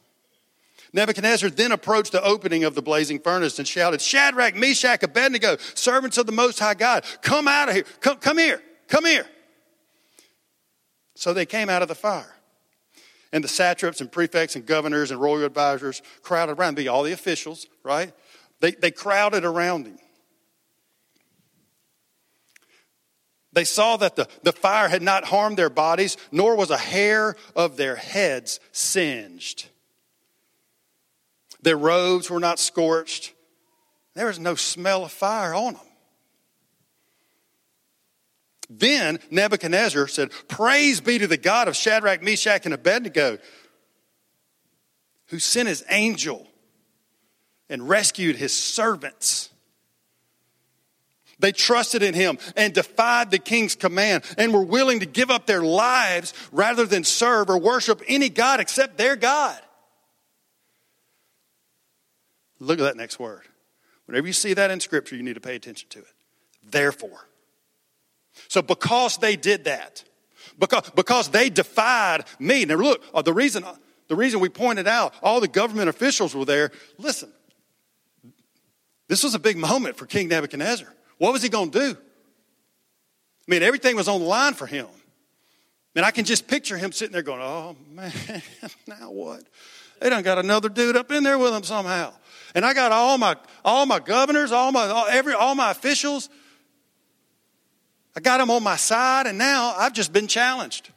Nebuchadnezzar 0.93 1.51
then 1.51 1.73
approached 1.73 2.13
the 2.13 2.23
opening 2.23 2.65
of 2.65 2.75
the 2.75 2.83
blazing 2.83 3.19
furnace 3.19 3.59
and 3.59 3.67
shouted, 3.67 4.01
Shadrach, 4.01 4.55
Meshach, 4.55 5.03
Abednego, 5.03 5.57
servants 5.75 6.19
of 6.19 6.27
the 6.27 6.33
Most 6.33 6.59
High 6.59 6.75
God, 6.75 7.05
come 7.21 7.49
out 7.49 7.69
of 7.69 7.75
here. 7.75 7.85
Come, 8.01 8.19
come 8.19 8.39
here. 8.39 8.63
Come 8.87 9.05
here. 9.05 9.27
So 11.17 11.33
they 11.33 11.47
came 11.47 11.69
out 11.69 11.83
of 11.83 11.89
the 11.89 11.95
fire. 11.95 12.34
And 13.35 13.43
the 13.43 13.49
satraps 13.49 14.01
and 14.01 14.13
prefects 14.13 14.55
and 14.55 14.65
governors 14.65 15.11
and 15.11 15.21
royal 15.21 15.45
advisors 15.45 16.03
crowded 16.23 16.53
around, 16.53 16.77
be 16.77 16.87
all 16.87 17.03
the 17.03 17.11
officials, 17.11 17.67
right? 17.83 18.13
They, 18.61 18.71
they 18.71 18.93
crowded 18.93 19.45
around 19.45 19.89
him. 19.89 19.99
They 23.53 23.65
saw 23.65 23.97
that 23.97 24.15
the, 24.15 24.29
the 24.45 24.53
fire 24.53 24.89
had 24.89 25.03
not 25.03 25.25
harmed 25.25 25.57
their 25.57 25.69
bodies, 25.69 26.17
nor 26.31 26.55
was 26.55 26.71
a 26.71 26.77
hair 26.77 27.35
of 27.57 27.77
their 27.77 27.97
heads 27.97 28.61
singed. 28.71 29.67
Their 31.61 31.77
robes 31.77 32.31
were 32.31 32.39
not 32.39 32.61
scorched. 32.61 33.33
There 34.15 34.27
was 34.27 34.39
no 34.39 34.55
smell 34.55 35.05
of 35.05 35.11
fire 35.11 35.55
on 35.55 35.73
them. 35.73 35.83
Then 38.71 39.19
Nebuchadnezzar 39.31 40.09
said, 40.09 40.31
Praise 40.49 41.01
be 41.01 41.19
to 41.19 41.27
the 41.27 41.37
God 41.37 41.69
of 41.69 41.77
Shadrach, 41.77 42.23
Meshach, 42.23 42.65
and 42.65 42.75
Abednego, 42.75 43.39
who 45.27 45.39
sent 45.39 45.69
his 45.69 45.85
angel 45.89 46.47
and 47.69 47.89
rescued 47.89 48.37
his 48.37 48.57
servants. 48.57 49.51
They 51.39 51.53
trusted 51.53 52.03
in 52.03 52.15
him 52.15 52.39
and 52.57 52.73
defied 52.73 53.31
the 53.31 53.39
king's 53.39 53.75
command 53.75 54.25
and 54.39 54.53
were 54.53 54.63
willing 54.63 55.01
to 55.01 55.07
give 55.07 55.31
up 55.31 55.47
their 55.47 55.63
lives 55.63 56.33
rather 56.53 56.87
than 56.87 57.05
serve 57.05 57.51
or 57.51 57.59
worship 57.59 58.03
any 58.07 58.29
God 58.29 58.61
except 58.61 58.97
their 58.97 59.17
God. 59.17 59.61
Look 62.61 62.79
at 62.79 62.85
that 62.85 62.97
next 62.97 63.19
word. 63.19 63.43
Whenever 64.07 64.27
you 64.27 64.33
see 64.33 64.55
that 64.55 64.71
in 64.71 64.81
Scripture, 64.81 65.17
you 65.17 65.23
need 65.23 65.35
to 65.35 65.41
pay 65.41 65.57
attention 65.57 65.89
to 65.91 65.99
it. 65.99 66.13
Therefore. 66.63 67.27
So, 68.49 68.63
because 68.63 69.19
they 69.19 69.37
did 69.37 69.65
that, 69.65 70.05
because, 70.59 70.91
because 70.91 71.29
they 71.29 71.51
defied 71.51 72.25
me. 72.39 72.65
Now, 72.65 72.77
look, 72.77 73.03
uh, 73.13 73.23
the 73.23 73.33
reason, 73.33 73.65
the 74.09 74.17
reason 74.17 74.41
we 74.41 74.49
pointed 74.49 74.87
out 74.87 75.15
all 75.23 75.41
the 75.41 75.49
government 75.49 75.89
officials 75.89 76.35
were 76.35 76.45
there, 76.45 76.71
listen, 76.99 77.33
this 79.09 79.23
was 79.23 79.35
a 79.35 79.39
big 79.39 79.57
moment 79.57 79.97
for 79.97 80.07
King 80.07 80.29
Nebuchadnezzar. 80.29 80.89
What 81.19 81.33
was 81.33 81.43
he 81.43 81.49
going 81.49 81.71
to 81.71 81.79
do? 81.79 81.97
I 81.97 83.51
mean, 83.51 83.63
everything 83.63 83.97
was 83.97 84.09
on 84.09 84.21
the 84.21 84.27
line 84.27 84.55
for 84.55 84.67
him. 84.67 84.87
And 85.97 86.05
I 86.05 86.11
can 86.11 86.25
just 86.25 86.49
picture 86.49 86.77
him 86.77 86.91
sitting 86.91 87.13
there 87.13 87.23
going, 87.23 87.41
oh, 87.41 87.77
man, 87.93 88.13
now 88.87 89.11
what? 89.11 89.45
They 90.01 90.11
done 90.11 90.23
got 90.23 90.39
another 90.39 90.69
dude 90.69 90.97
up 90.97 91.13
in 91.13 91.23
there 91.23 91.39
with 91.39 91.53
them 91.53 91.63
somehow. 91.63 92.13
And 92.55 92.65
I 92.65 92.75
got 92.75 92.93
all 92.93 93.17
my 93.19 93.37
all 93.65 93.87
my 93.87 94.01
governors, 94.01 94.53
all 94.53 94.73
my 94.73 94.87
all, 94.87 95.07
every 95.07 95.35
all 95.35 95.55
my 95.55 95.71
officials. 95.71 96.29
I 98.17 98.21
got 98.21 98.41
him 98.41 98.51
on 98.51 98.63
my 98.63 98.77
side, 98.77 99.27
and 99.27 99.37
now 99.37 99.75
I've 99.77 99.93
just 99.93 100.13
been 100.13 100.29
challenged. 100.29 100.91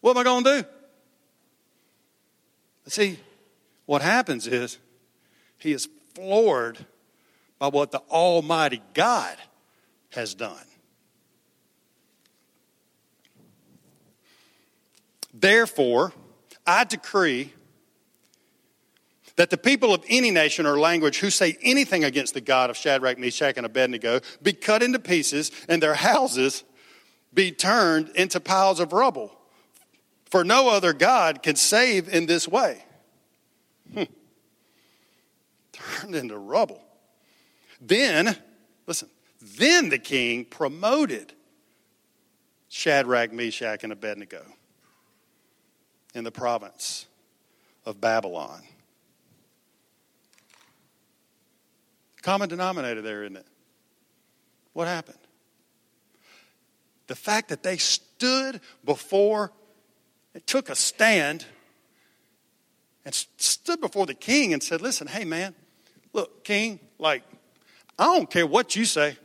What 0.00 0.12
am 0.12 0.18
I 0.18 0.24
going 0.24 0.44
to 0.44 0.62
do? 0.62 0.68
See, 2.88 3.18
what 3.86 4.02
happens 4.02 4.46
is 4.46 4.78
he 5.58 5.72
is 5.72 5.88
floored 6.14 6.84
by 7.58 7.68
what 7.68 7.92
the 7.92 8.00
Almighty 8.10 8.82
God 8.94 9.36
has 10.10 10.34
done. 10.34 10.64
Therefore, 15.32 16.12
I 16.66 16.84
decree 16.84 17.52
that 19.40 19.48
the 19.48 19.56
people 19.56 19.94
of 19.94 20.04
any 20.06 20.30
nation 20.30 20.66
or 20.66 20.78
language 20.78 21.20
who 21.20 21.30
say 21.30 21.56
anything 21.62 22.04
against 22.04 22.34
the 22.34 22.42
God 22.42 22.68
of 22.68 22.76
Shadrach, 22.76 23.18
Meshach, 23.18 23.56
and 23.56 23.64
Abednego 23.64 24.20
be 24.42 24.52
cut 24.52 24.82
into 24.82 24.98
pieces 24.98 25.50
and 25.66 25.82
their 25.82 25.94
houses 25.94 26.62
be 27.32 27.50
turned 27.50 28.10
into 28.10 28.38
piles 28.38 28.80
of 28.80 28.92
rubble. 28.92 29.34
For 30.26 30.44
no 30.44 30.68
other 30.68 30.92
God 30.92 31.42
can 31.42 31.56
save 31.56 32.06
in 32.12 32.26
this 32.26 32.46
way. 32.46 32.84
Hmm. 33.94 34.02
Turned 35.72 36.14
into 36.14 36.36
rubble. 36.36 36.82
Then, 37.80 38.36
listen, 38.86 39.08
then 39.40 39.88
the 39.88 39.98
king 39.98 40.44
promoted 40.44 41.32
Shadrach, 42.68 43.32
Meshach, 43.32 43.84
and 43.84 43.92
Abednego 43.94 44.44
in 46.14 46.24
the 46.24 46.30
province 46.30 47.06
of 47.86 48.02
Babylon. 48.02 48.60
Common 52.22 52.48
denominator 52.48 53.02
there, 53.02 53.24
isn't 53.24 53.36
it? 53.36 53.46
What 54.72 54.88
happened? 54.88 55.18
The 57.06 57.14
fact 57.16 57.48
that 57.48 57.62
they 57.62 57.76
stood 57.76 58.60
before, 58.84 59.52
it 60.34 60.46
took 60.46 60.68
a 60.68 60.76
stand 60.76 61.44
and 63.04 63.14
stood 63.14 63.80
before 63.80 64.06
the 64.06 64.14
king 64.14 64.52
and 64.52 64.62
said, 64.62 64.80
Listen, 64.80 65.06
hey 65.06 65.24
man, 65.24 65.54
look, 66.12 66.44
king, 66.44 66.78
like, 66.98 67.24
I 67.98 68.04
don't 68.04 68.30
care 68.30 68.46
what 68.46 68.76
you 68.76 68.84
say. 68.84 69.16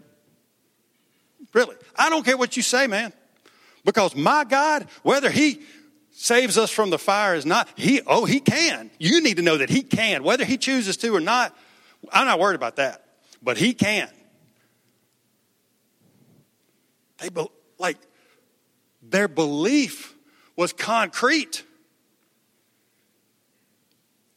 Really, 1.54 1.76
I 1.96 2.10
don't 2.10 2.26
care 2.26 2.38
what 2.38 2.58
you 2.58 2.64
say, 2.64 2.88
man. 2.88 3.14
Because 3.84 4.16
my 4.16 4.44
God, 4.44 4.88
whether 5.04 5.30
he 5.30 5.62
saves 6.12 6.58
us 6.58 6.72
from 6.72 6.90
the 6.90 6.98
fire 6.98 7.36
is 7.36 7.46
not, 7.46 7.70
he, 7.76 8.02
oh, 8.08 8.26
he 8.26 8.40
can. 8.40 8.90
You 8.98 9.22
need 9.22 9.38
to 9.38 9.44
know 9.44 9.58
that 9.58 9.70
he 9.70 9.84
can. 9.84 10.24
Whether 10.24 10.44
he 10.44 10.58
chooses 10.58 10.98
to 10.98 11.16
or 11.16 11.20
not, 11.20 11.56
I'm 12.12 12.26
not 12.26 12.40
worried 12.40 12.56
about 12.56 12.78
that, 12.78 13.06
but 13.42 13.58
he 13.58 13.74
can. 13.74 14.10
They 17.20 17.30
like 17.78 17.98
their 19.02 19.28
belief 19.28 20.16
was 20.56 20.74
concrete. 20.74 21.64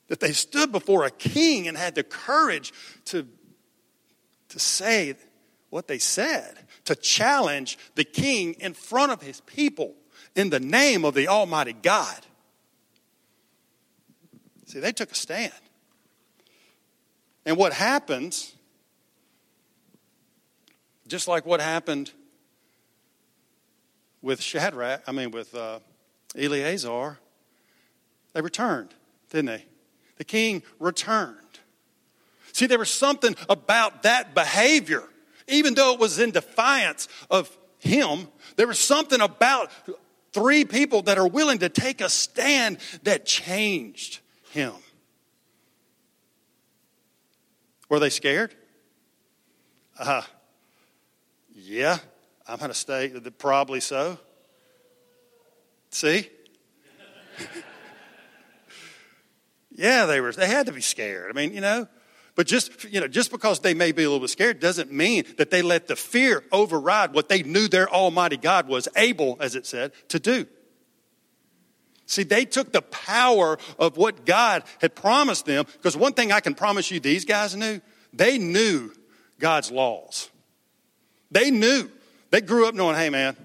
That 0.08 0.20
they 0.20 0.32
stood 0.32 0.72
before 0.72 1.04
a 1.04 1.10
king 1.10 1.68
and 1.68 1.76
had 1.76 1.94
the 1.94 2.02
courage 2.02 2.72
to, 3.06 3.26
to 4.48 4.58
say 4.58 5.14
what 5.70 5.86
they 5.86 5.98
said, 5.98 6.58
to 6.86 6.94
challenge 6.94 7.78
the 7.94 8.04
king 8.04 8.54
in 8.54 8.72
front 8.72 9.12
of 9.12 9.20
his 9.20 9.42
people 9.42 9.94
in 10.34 10.48
the 10.48 10.60
name 10.60 11.04
of 11.04 11.14
the 11.14 11.28
Almighty 11.28 11.74
God. 11.74 12.18
See, 14.66 14.80
they 14.80 14.92
took 14.92 15.12
a 15.12 15.14
stand. 15.14 15.52
And 17.48 17.56
what 17.56 17.72
happens, 17.72 18.54
just 21.06 21.26
like 21.26 21.46
what 21.46 21.62
happened 21.62 22.12
with 24.20 24.42
Shadrach, 24.42 25.02
I 25.06 25.12
mean, 25.12 25.30
with 25.30 25.54
uh, 25.54 25.78
Eleazar, 26.36 27.18
they 28.34 28.42
returned, 28.42 28.92
didn't 29.30 29.46
they? 29.46 29.64
The 30.18 30.24
king 30.24 30.62
returned. 30.78 31.38
See, 32.52 32.66
there 32.66 32.78
was 32.78 32.90
something 32.90 33.34
about 33.48 34.02
that 34.02 34.34
behavior, 34.34 35.04
even 35.46 35.72
though 35.72 35.94
it 35.94 36.00
was 36.00 36.18
in 36.18 36.32
defiance 36.32 37.08
of 37.30 37.56
him, 37.78 38.28
there 38.56 38.66
was 38.66 38.78
something 38.78 39.22
about 39.22 39.70
three 40.34 40.66
people 40.66 41.00
that 41.04 41.16
are 41.16 41.26
willing 41.26 41.60
to 41.60 41.70
take 41.70 42.02
a 42.02 42.10
stand 42.10 42.76
that 43.04 43.24
changed 43.24 44.18
him. 44.50 44.74
Were 47.88 47.98
they 47.98 48.10
scared? 48.10 48.54
Uh, 49.98 50.22
yeah, 51.54 51.98
I'm 52.46 52.58
going 52.58 52.70
to 52.70 52.74
stay. 52.74 53.12
Probably 53.38 53.80
so. 53.80 54.18
See? 55.90 56.28
Yeah, 59.78 60.06
they 60.06 60.20
were. 60.20 60.32
They 60.32 60.48
had 60.48 60.66
to 60.66 60.72
be 60.72 60.80
scared. 60.80 61.30
I 61.30 61.34
mean, 61.34 61.54
you 61.54 61.60
know, 61.60 61.86
but 62.34 62.48
just 62.48 62.82
you 62.84 63.00
know, 63.00 63.06
just 63.06 63.30
because 63.30 63.60
they 63.60 63.74
may 63.74 63.92
be 63.92 64.02
a 64.02 64.08
little 64.08 64.18
bit 64.18 64.30
scared 64.30 64.58
doesn't 64.58 64.92
mean 64.92 65.24
that 65.36 65.52
they 65.52 65.62
let 65.62 65.86
the 65.86 65.94
fear 65.94 66.42
override 66.50 67.14
what 67.14 67.28
they 67.28 67.44
knew 67.44 67.68
their 67.68 67.88
Almighty 67.88 68.36
God 68.36 68.66
was 68.66 68.88
able, 68.96 69.36
as 69.38 69.54
it 69.54 69.66
said, 69.66 69.92
to 70.08 70.18
do. 70.18 70.46
See, 72.08 72.22
they 72.22 72.46
took 72.46 72.72
the 72.72 72.80
power 72.80 73.58
of 73.78 73.98
what 73.98 74.24
God 74.24 74.64
had 74.80 74.94
promised 74.94 75.44
them. 75.44 75.66
Because 75.74 75.94
one 75.94 76.14
thing 76.14 76.32
I 76.32 76.40
can 76.40 76.54
promise 76.54 76.90
you, 76.90 77.00
these 77.00 77.26
guys 77.26 77.54
knew, 77.54 77.82
they 78.14 78.38
knew 78.38 78.92
God's 79.38 79.70
laws. 79.70 80.30
They 81.30 81.50
knew. 81.50 81.90
They 82.30 82.40
grew 82.40 82.66
up 82.66 82.74
knowing, 82.74 82.96
hey, 82.96 83.10
man, 83.10 83.36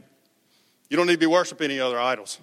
you 0.90 0.96
don't 0.96 1.08
need 1.08 1.14
to 1.14 1.20
be 1.20 1.26
worshiping 1.26 1.72
any 1.72 1.82
other 1.82 2.00
idols. 2.00 2.40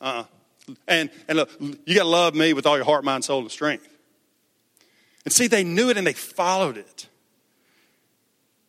Uh 0.00 0.04
uh-uh. 0.04 0.74
And, 0.86 1.10
and 1.26 1.38
look, 1.38 1.50
you 1.60 1.96
got 1.96 2.04
to 2.04 2.08
love 2.08 2.36
me 2.36 2.52
with 2.52 2.64
all 2.64 2.76
your 2.76 2.84
heart, 2.84 3.02
mind, 3.02 3.24
soul, 3.24 3.40
and 3.40 3.50
strength. 3.50 3.88
And 5.24 5.32
see, 5.32 5.48
they 5.48 5.64
knew 5.64 5.90
it 5.90 5.96
and 5.96 6.06
they 6.06 6.12
followed 6.12 6.76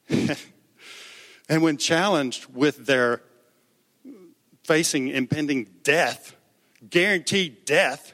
it. 0.10 0.40
and 1.48 1.62
when 1.62 1.78
challenged 1.78 2.48
with 2.48 2.88
their 2.88 3.22
facing 4.64 5.10
impending 5.10 5.68
death, 5.84 6.36
guaranteed 6.88 7.66
death, 7.66 8.14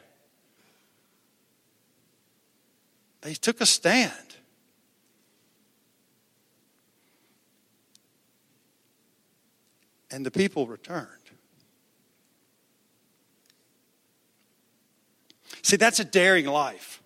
they 3.22 3.34
took 3.34 3.62
a 3.62 3.66
stand. 3.66 4.12
And 10.12 10.26
the 10.26 10.32
people 10.32 10.68
returned. 10.68 11.10
See, 15.62 15.78
that's 15.78 16.00
a 16.00 16.06
daring 16.06 16.46
life. 16.46 17.02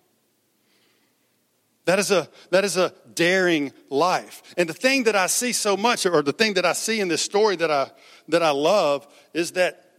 That 1.86 1.98
is 1.98 2.10
a, 2.10 2.28
that 2.50 2.62
is 2.62 2.76
a 2.76 2.92
daring 3.14 3.72
life. 3.88 4.42
And 4.56 4.68
the 4.68 4.74
thing 4.74 5.04
that 5.04 5.16
I 5.16 5.26
see 5.26 5.52
so 5.52 5.76
much, 5.76 6.04
or 6.06 6.22
the 6.22 6.32
thing 6.32 6.54
that 6.54 6.66
I 6.66 6.74
see 6.74 7.00
in 7.00 7.08
this 7.08 7.22
story 7.22 7.56
that 7.56 7.70
I, 7.70 7.90
that 8.28 8.42
I 8.42 8.50
love, 8.50 9.08
is 9.32 9.52
that 9.52 9.90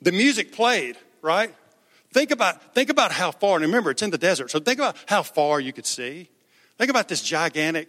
the 0.00 0.12
music 0.12 0.52
played, 0.52 0.96
right? 1.22 1.54
Think 2.12 2.30
about, 2.30 2.74
think 2.74 2.90
about 2.90 3.12
how 3.12 3.30
far, 3.30 3.56
and 3.56 3.66
remember, 3.66 3.90
it's 3.90 4.02
in 4.02 4.10
the 4.10 4.18
desert, 4.18 4.50
so 4.50 4.58
think 4.58 4.78
about 4.78 4.96
how 5.06 5.22
far 5.22 5.60
you 5.60 5.72
could 5.72 5.86
see. 5.86 6.28
Think 6.78 6.90
about 6.90 7.08
this 7.08 7.22
gigantic 7.22 7.88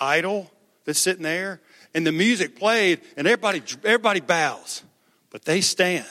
idol 0.00 0.50
that's 0.84 0.98
sitting 0.98 1.22
there, 1.22 1.60
and 1.94 2.06
the 2.06 2.12
music 2.12 2.56
played, 2.58 3.00
and 3.16 3.26
everybody, 3.26 3.62
everybody 3.84 4.20
bows, 4.20 4.82
but 5.30 5.44
they 5.44 5.60
stand. 5.60 6.06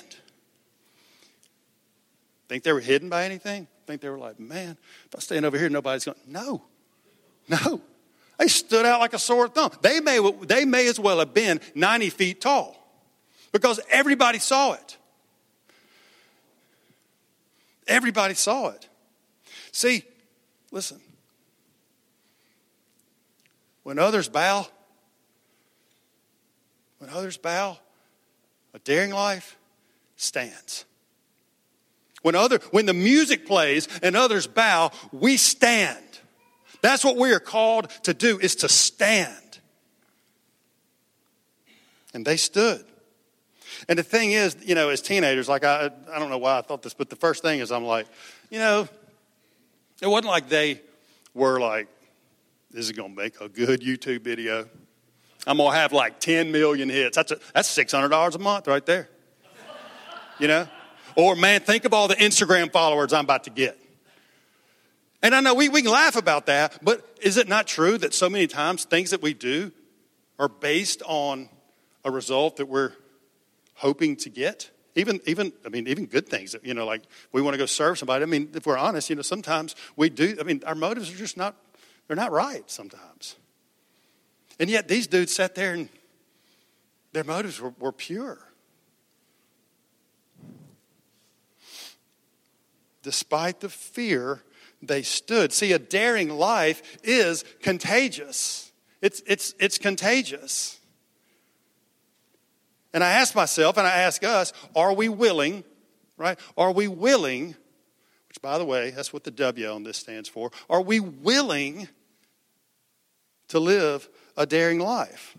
Think 2.48 2.64
they 2.64 2.74
were 2.74 2.80
hidden 2.80 3.10
by 3.10 3.26
anything? 3.26 3.68
Think 3.86 4.02
they 4.02 4.10
were 4.10 4.18
like, 4.18 4.40
man, 4.40 4.78
if 5.06 5.16
I 5.16 5.20
stand 5.20 5.46
over 5.46 5.58
here, 5.58 5.70
nobody's 5.70 6.06
going, 6.06 6.18
no, 6.28 6.64
no. 7.48 7.82
They 8.38 8.48
stood 8.48 8.86
out 8.86 9.00
like 9.00 9.14
a 9.14 9.20
sore 9.20 9.48
thumb. 9.48 9.72
They 9.82 10.00
may, 10.00 10.20
they 10.42 10.66
may 10.66 10.88
as 10.88 11.00
well 11.00 11.20
have 11.20 11.34
been 11.34 11.60
90 11.76 12.10
feet 12.10 12.42
tall 12.42 12.76
because 13.52 13.80
everybody 13.92 14.40
saw 14.40 14.74
it. 14.74 14.98
Everybody 17.88 18.34
saw 18.34 18.70
it. 18.70 18.88
See, 19.72 20.04
listen. 20.72 21.00
When 23.84 23.98
others 23.98 24.30
bow, 24.30 24.68
when 27.00 27.10
others 27.10 27.38
bow, 27.38 27.78
a 28.74 28.80
daring 28.80 29.12
life 29.12 29.58
stands. 30.16 30.86
When 32.22 32.36
other 32.36 32.60
when 32.70 32.86
the 32.86 32.94
music 32.94 33.48
plays 33.48 33.88
and 34.04 34.16
others 34.16 34.46
bow, 34.46 34.92
we 35.12 35.38
stand. 35.38 36.06
That's 36.82 37.04
what 37.04 37.18
we 37.18 37.32
are 37.34 37.40
called 37.40 37.90
to 38.04 38.14
do 38.14 38.40
is 38.40 38.56
to 38.58 38.70
stand. 38.70 39.60
And 42.14 42.26
they 42.26 42.38
stood. 42.38 42.86
And 43.92 44.00
the 44.00 44.04
thing 44.04 44.32
is, 44.32 44.56
you 44.62 44.74
know, 44.74 44.88
as 44.88 45.02
teenagers, 45.02 45.50
like 45.50 45.66
I, 45.66 45.92
I 46.10 46.18
don't 46.18 46.30
know 46.30 46.38
why 46.38 46.58
I 46.58 46.62
thought 46.62 46.82
this, 46.82 46.94
but 46.94 47.10
the 47.10 47.18
first 47.18 47.42
thing 47.42 47.60
is 47.60 47.74
I'm 47.74 47.84
like, 47.84 48.08
you 48.50 48.58
know, 48.58 48.88
it 50.02 50.08
wasn't 50.08 50.28
like 50.28 50.48
they 50.48 50.80
were 51.34 51.60
like, 51.60 51.90
this 52.72 52.86
is 52.86 52.94
going 52.94 53.14
to 53.14 53.22
make 53.22 53.42
a 53.42 53.50
good 53.50 53.82
YouTube 53.82 54.22
video. 54.22 54.66
I'm 55.46 55.58
going 55.58 55.74
to 55.74 55.78
have 55.78 55.92
like 55.92 56.22
10 56.22 56.54
million 56.54 56.88
hits. 56.88 57.18
That's, 57.18 57.34
a, 57.34 57.40
that's 57.54 57.78
$600 57.78 58.34
a 58.34 58.40
month 58.40 58.66
right 58.66 58.86
there. 58.86 59.10
You 60.40 60.48
know? 60.48 60.70
Or, 61.18 61.36
man, 61.36 61.60
think 61.60 61.84
of 61.84 61.94
all 61.94 62.08
the 62.08 62.16
Instagram 62.16 62.72
followers 62.72 63.12
I'm 63.12 63.26
about 63.26 63.44
to 63.44 63.50
get. 63.50 63.78
And 65.22 65.36
I 65.36 65.42
know 65.42 65.54
we, 65.54 65.68
we 65.68 65.82
can 65.82 65.92
laugh 65.92 66.16
about 66.16 66.46
that, 66.46 66.80
but 66.82 67.06
is 67.22 67.36
it 67.36 67.50
not 67.50 67.68
true 67.68 67.98
that 67.98 68.14
so 68.14 68.30
many 68.30 68.48
times 68.48 68.86
things 68.86 69.10
that 69.10 69.22
we 69.22 69.34
do 69.34 69.74
are 70.40 70.48
based 70.48 71.02
on 71.06 71.50
a 72.06 72.10
result 72.10 72.56
that 72.56 72.70
we're 72.70 72.94
hoping 73.82 74.16
to 74.18 74.30
get? 74.30 74.70
Even, 74.96 75.20
even, 75.26 75.54
I 75.66 75.70
mean, 75.70 75.88
even 75.88 76.06
good 76.06 76.28
things, 76.28 76.56
you 76.64 76.74
know, 76.74 76.86
like 76.86 77.04
we 77.32 77.42
want 77.42 77.54
to 77.54 77.58
go 77.58 77.66
serve 77.66 77.98
somebody. 77.98 78.24
I 78.24 78.26
mean, 78.26 78.50
if 78.54 78.66
we're 78.66 78.78
honest, 78.78 79.10
you 79.10 79.16
know, 79.16 79.22
sometimes 79.22 79.76
we 79.96 80.10
do, 80.10 80.36
I 80.40 80.44
mean, 80.44 80.62
our 80.66 80.76
motives 80.76 81.12
are 81.12 81.18
just 81.18 81.38
not, 81.38 81.56
they're 82.08 82.18
not 82.18 82.32
right 82.32 82.70
sometimes. 82.70 83.36
And 84.60 84.70
yet 84.70 84.88
these 84.88 85.08
dudes 85.08 85.34
sat 85.34 85.56
there 85.56 85.74
and 85.74 85.90
their 87.14 87.24
motives 87.24 87.60
were, 87.60 87.74
were 87.80 87.94
pure. 87.94 88.40
Despite 93.02 93.62
the 93.62 93.70
fear 93.70 94.44
they 94.82 95.04
stood. 95.04 95.54
See, 95.54 95.72
a 95.74 95.80
daring 95.80 96.30
life 96.30 97.00
is 97.04 97.46
contagious. 97.62 98.72
It's, 99.02 99.22
it's, 99.26 99.56
it's 99.60 99.78
contagious. 99.78 100.81
And 102.94 103.04
I 103.04 103.12
ask 103.14 103.36
myself 103.36 103.78
and 103.78 103.88
I 103.88 103.98
ask 104.02 104.24
us, 104.24 104.54
are 104.76 104.94
we 104.94 105.10
willing, 105.10 105.64
right? 106.18 106.38
Are 106.58 106.72
we 106.72 106.88
willing, 106.88 107.56
which 108.28 108.42
by 108.42 108.58
the 108.58 108.66
way, 108.66 108.92
that's 108.92 109.14
what 109.14 109.24
the 109.24 109.32
W 109.32 109.68
on 109.68 109.84
this 109.84 109.98
stands 109.98 110.28
for, 110.28 110.52
are 110.70 110.82
we 110.82 111.00
willing 111.00 111.88
to 113.48 113.60
live 113.60 114.10
a 114.38 114.46
daring 114.46 114.80
life? 114.80 115.38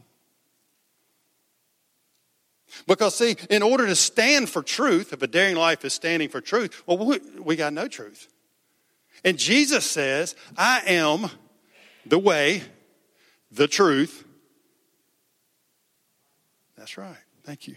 Because, 2.87 3.15
see, 3.17 3.37
in 3.51 3.63
order 3.63 3.87
to 3.87 3.95
stand 3.95 4.49
for 4.49 4.63
truth, 4.63 5.13
if 5.13 5.23
a 5.23 5.27
daring 5.27 5.57
life 5.57 5.85
is 5.85 5.93
standing 5.93 6.29
for 6.29 6.41
truth, 6.41 6.83
well, 6.87 7.19
we, 7.43 7.55
got 7.57 7.73
no 7.73 7.87
truth. 7.87 8.29
And 9.25 9.39
Jesus 9.39 9.85
says, 9.85 10.35
I 10.57 10.83
am 10.87 11.31
the 12.07 12.19
way, 12.19 12.63
the 13.51 13.69
truth. 13.69 14.25
That's 16.77 16.97
right. 16.97 17.17
Thank 17.45 17.69
you. 17.69 17.77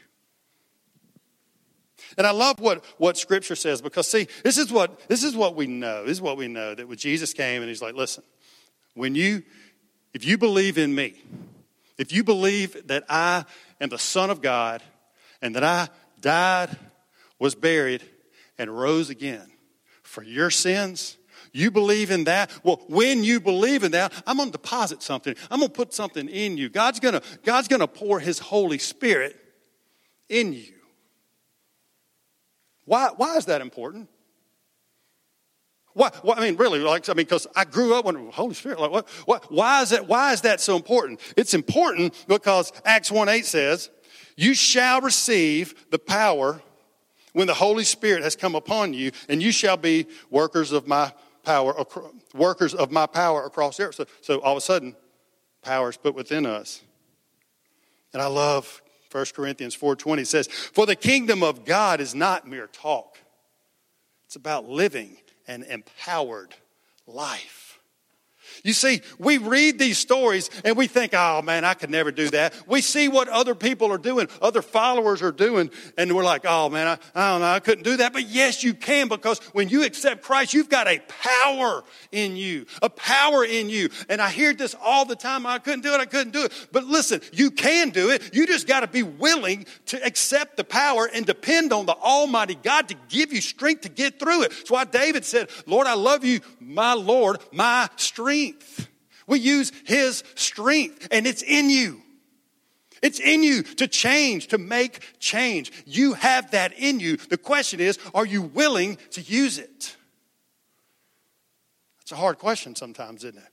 And 2.17 2.25
I 2.25 2.31
love 2.31 2.59
what, 2.59 2.85
what 2.97 3.17
Scripture 3.17 3.55
says 3.55 3.81
because, 3.81 4.07
see, 4.07 4.27
this 4.43 4.57
is, 4.57 4.71
what, 4.71 5.07
this 5.07 5.23
is 5.23 5.35
what 5.35 5.55
we 5.55 5.67
know. 5.67 6.03
This 6.03 6.13
is 6.13 6.21
what 6.21 6.37
we 6.37 6.47
know 6.47 6.75
that 6.75 6.87
when 6.87 6.97
Jesus 6.97 7.33
came 7.33 7.61
and 7.61 7.69
he's 7.69 7.81
like, 7.81 7.95
listen, 7.95 8.23
when 8.93 9.15
you, 9.15 9.43
if 10.13 10.25
you 10.25 10.37
believe 10.37 10.77
in 10.77 10.93
me, 10.93 11.21
if 11.97 12.13
you 12.13 12.23
believe 12.23 12.87
that 12.87 13.03
I 13.09 13.45
am 13.81 13.89
the 13.89 13.97
Son 13.97 14.29
of 14.29 14.41
God 14.41 14.83
and 15.41 15.55
that 15.55 15.63
I 15.63 15.89
died, 16.21 16.77
was 17.39 17.55
buried, 17.55 18.01
and 18.57 18.69
rose 18.77 19.09
again 19.09 19.51
for 20.03 20.23
your 20.23 20.49
sins, 20.49 21.17
you 21.51 21.71
believe 21.71 22.11
in 22.11 22.25
that? 22.25 22.51
Well, 22.63 22.81
when 22.87 23.23
you 23.23 23.39
believe 23.39 23.83
in 23.83 23.91
that, 23.91 24.13
I'm 24.25 24.37
going 24.37 24.49
to 24.49 24.51
deposit 24.53 25.01
something. 25.01 25.35
I'm 25.49 25.59
going 25.59 25.71
to 25.71 25.75
put 25.75 25.93
something 25.93 26.27
in 26.29 26.57
you. 26.57 26.69
God's 26.69 26.99
going 26.99 27.13
to, 27.15 27.21
God's 27.43 27.67
going 27.67 27.81
to 27.81 27.87
pour 27.87 28.19
His 28.19 28.39
Holy 28.39 28.77
Spirit 28.77 29.37
in 30.29 30.53
you. 30.53 30.73
Why, 32.85 33.09
why 33.15 33.37
is 33.37 33.45
that 33.45 33.61
important? 33.61 34.09
Why, 35.93 36.11
why, 36.21 36.35
I 36.35 36.41
mean, 36.41 36.57
really, 36.57 36.79
like, 36.79 37.07
I 37.07 37.13
mean, 37.13 37.25
because 37.25 37.47
I 37.55 37.63
grew 37.63 37.95
up 37.95 38.05
with 38.05 38.17
Holy 38.33 38.53
Spirit. 38.53 38.79
Like, 38.79 38.91
what, 38.91 39.07
what, 39.25 39.51
why, 39.51 39.81
is 39.81 39.89
that, 39.91 40.07
why 40.07 40.33
is 40.33 40.41
that 40.41 40.59
so 40.59 40.75
important? 40.75 41.21
It's 41.37 41.53
important 41.53 42.25
because 42.27 42.73
Acts 42.83 43.09
1 43.09 43.29
8 43.29 43.45
says, 43.45 43.89
You 44.35 44.53
shall 44.53 45.01
receive 45.01 45.89
the 45.91 45.99
power 45.99 46.61
when 47.31 47.47
the 47.47 47.53
Holy 47.53 47.85
Spirit 47.85 48.23
has 48.23 48.35
come 48.35 48.55
upon 48.55 48.93
you, 48.93 49.11
and 49.29 49.41
you 49.41 49.51
shall 49.51 49.77
be 49.77 50.07
workers 50.29 50.73
of 50.73 50.85
my 50.85 51.13
power, 51.43 51.73
workers 52.33 52.73
of 52.73 52.91
my 52.91 53.05
power 53.05 53.45
across 53.45 53.77
the 53.77 53.83
earth. 53.83 53.95
So, 53.95 54.05
so 54.21 54.39
all 54.41 54.53
of 54.53 54.57
a 54.57 54.61
sudden, 54.61 54.95
power 55.61 55.89
is 55.89 55.97
put 55.97 56.13
within 56.13 56.45
us. 56.45 56.81
And 58.13 58.21
I 58.21 58.27
love 58.27 58.81
1 59.15 59.27
Corinthians 59.33 59.77
4.20 59.77 60.27
says, 60.27 60.47
For 60.47 60.85
the 60.85 60.95
kingdom 60.95 61.41
of 61.41 61.63
God 61.63 62.01
is 62.01 62.13
not 62.13 62.45
mere 62.45 62.67
talk. 62.67 63.17
It's 64.25 64.35
about 64.35 64.67
living 64.67 65.15
an 65.47 65.63
empowered 65.63 66.53
life. 67.07 67.64
You 68.65 68.73
see, 68.73 69.03
we 69.19 69.37
read 69.37 69.77
these 69.77 69.99
stories 69.99 70.49
and 70.65 70.75
we 70.75 70.87
think, 70.87 71.13
oh 71.13 71.43
man, 71.43 71.63
I 71.63 71.75
could 71.75 71.91
never 71.91 72.11
do 72.11 72.31
that. 72.31 72.55
We 72.65 72.81
see 72.81 73.07
what 73.07 73.29
other 73.29 73.53
people 73.53 73.91
are 73.91 73.99
doing, 73.99 74.27
other 74.41 74.63
followers 74.63 75.21
are 75.21 75.31
doing, 75.31 75.69
and 75.99 76.15
we're 76.15 76.23
like, 76.23 76.45
oh 76.45 76.69
man, 76.69 76.87
I, 76.87 76.97
I 77.13 77.31
don't 77.31 77.41
know, 77.41 77.47
I 77.47 77.59
couldn't 77.59 77.83
do 77.83 77.97
that. 77.97 78.11
But 78.11 78.27
yes, 78.27 78.63
you 78.63 78.73
can 78.73 79.07
because 79.07 79.37
when 79.53 79.69
you 79.69 79.83
accept 79.83 80.23
Christ, 80.23 80.55
you've 80.55 80.67
got 80.67 80.87
a 80.87 80.99
power 81.07 81.83
in 82.11 82.35
you, 82.35 82.65
a 82.81 82.89
power 82.89 83.45
in 83.45 83.69
you. 83.69 83.89
And 84.09 84.19
I 84.19 84.31
hear 84.31 84.51
this 84.51 84.75
all 84.81 85.05
the 85.05 85.15
time 85.15 85.45
I 85.45 85.59
couldn't 85.59 85.81
do 85.81 85.93
it, 85.93 85.99
I 85.99 86.05
couldn't 86.05 86.33
do 86.33 86.45
it. 86.45 86.67
But 86.71 86.85
listen, 86.85 87.21
you 87.31 87.51
can 87.51 87.91
do 87.91 88.09
it. 88.09 88.33
You 88.33 88.47
just 88.47 88.65
got 88.65 88.79
to 88.79 88.87
be 88.87 89.03
willing 89.03 89.67
to 89.87 90.03
accept 90.03 90.57
the 90.57 90.63
power 90.63 91.07
and 91.13 91.23
depend 91.23 91.71
on 91.71 91.85
the 91.85 91.95
Almighty 91.95 92.55
God 92.55 92.87
to 92.87 92.95
give 93.09 93.31
you 93.31 93.41
strength 93.41 93.81
to 93.81 93.89
get 93.89 94.17
through 94.17 94.41
it. 94.41 94.49
That's 94.49 94.71
why 94.71 94.85
David 94.85 95.23
said, 95.23 95.51
Lord, 95.67 95.85
I 95.85 95.93
love 95.93 96.25
you, 96.25 96.39
my 96.59 96.93
Lord, 96.93 97.37
my 97.51 97.89
strength 97.97 98.54
strength. 98.61 98.89
We 99.27 99.39
use 99.39 99.71
His 99.85 100.23
strength, 100.35 101.07
and 101.11 101.25
it's 101.25 101.41
in 101.41 101.69
you. 101.69 102.01
It's 103.01 103.19
in 103.19 103.43
you 103.43 103.63
to 103.63 103.87
change, 103.87 104.47
to 104.47 104.57
make 104.57 105.19
change. 105.19 105.71
You 105.85 106.13
have 106.13 106.51
that 106.51 106.73
in 106.77 106.99
you. 106.99 107.17
The 107.17 107.37
question 107.37 107.79
is, 107.79 107.99
are 108.13 108.25
you 108.25 108.41
willing 108.41 108.97
to 109.11 109.21
use 109.21 109.57
it? 109.57 109.95
That's 111.99 112.11
a 112.13 112.15
hard 112.15 112.39
question 112.39 112.75
sometimes, 112.75 113.23
isn't 113.23 113.37
it? 113.37 113.49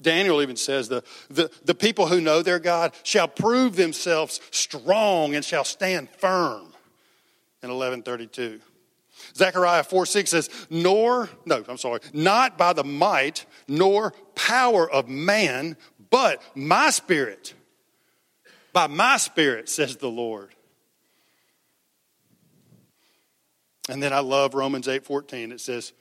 Daniel 0.00 0.42
even 0.42 0.56
says 0.56 0.88
the, 0.88 1.04
the, 1.30 1.50
the 1.64 1.76
people 1.76 2.08
who 2.08 2.20
know 2.20 2.42
their 2.42 2.58
God 2.58 2.92
shall 3.04 3.28
prove 3.28 3.76
themselves 3.76 4.40
strong 4.50 5.36
and 5.36 5.44
shall 5.44 5.64
stand 5.64 6.10
firm 6.10 6.72
in 7.62 7.70
1132. 7.70 8.60
Zechariah 9.34 9.84
4 9.84 10.06
6 10.06 10.30
says, 10.30 10.50
Nor, 10.70 11.28
no, 11.44 11.64
I'm 11.68 11.78
sorry, 11.78 12.00
not 12.12 12.58
by 12.58 12.72
the 12.72 12.84
might 12.84 13.46
nor 13.68 14.12
power 14.34 14.90
of 14.90 15.08
man, 15.08 15.76
but 16.10 16.42
my 16.54 16.90
spirit. 16.90 17.54
By 18.72 18.86
my 18.86 19.18
spirit, 19.18 19.68
says 19.68 19.96
the 19.96 20.08
Lord. 20.08 20.54
And 23.88 24.02
then 24.02 24.12
I 24.12 24.20
love 24.20 24.54
Romans 24.54 24.88
8 24.88 25.04
14. 25.04 25.52
It 25.52 25.60
says, 25.60 25.92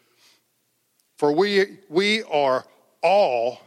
For 1.18 1.32
we, 1.32 1.80
we 1.90 2.24
are 2.24 2.66
all, 3.02 3.60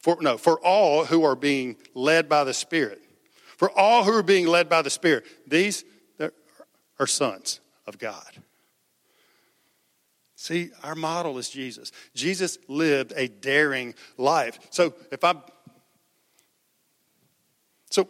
for, 0.00 0.18
no, 0.20 0.36
for 0.36 0.60
all 0.60 1.04
who 1.04 1.24
are 1.24 1.36
being 1.36 1.76
led 1.94 2.28
by 2.28 2.44
the 2.44 2.54
Spirit. 2.54 3.02
For 3.56 3.70
all 3.70 4.04
who 4.04 4.14
are 4.14 4.22
being 4.22 4.46
led 4.46 4.68
by 4.68 4.82
the 4.82 4.90
Spirit. 4.90 5.26
These 5.46 5.84
are 6.98 7.06
sons 7.06 7.60
of 7.90 7.98
God. 7.98 8.32
See, 10.36 10.70
our 10.82 10.94
model 10.94 11.36
is 11.36 11.50
Jesus. 11.50 11.92
Jesus 12.14 12.56
lived 12.66 13.12
a 13.14 13.28
daring 13.28 13.94
life. 14.16 14.58
So 14.70 14.94
if 15.12 15.22
I'm 15.22 15.42
so 17.90 18.08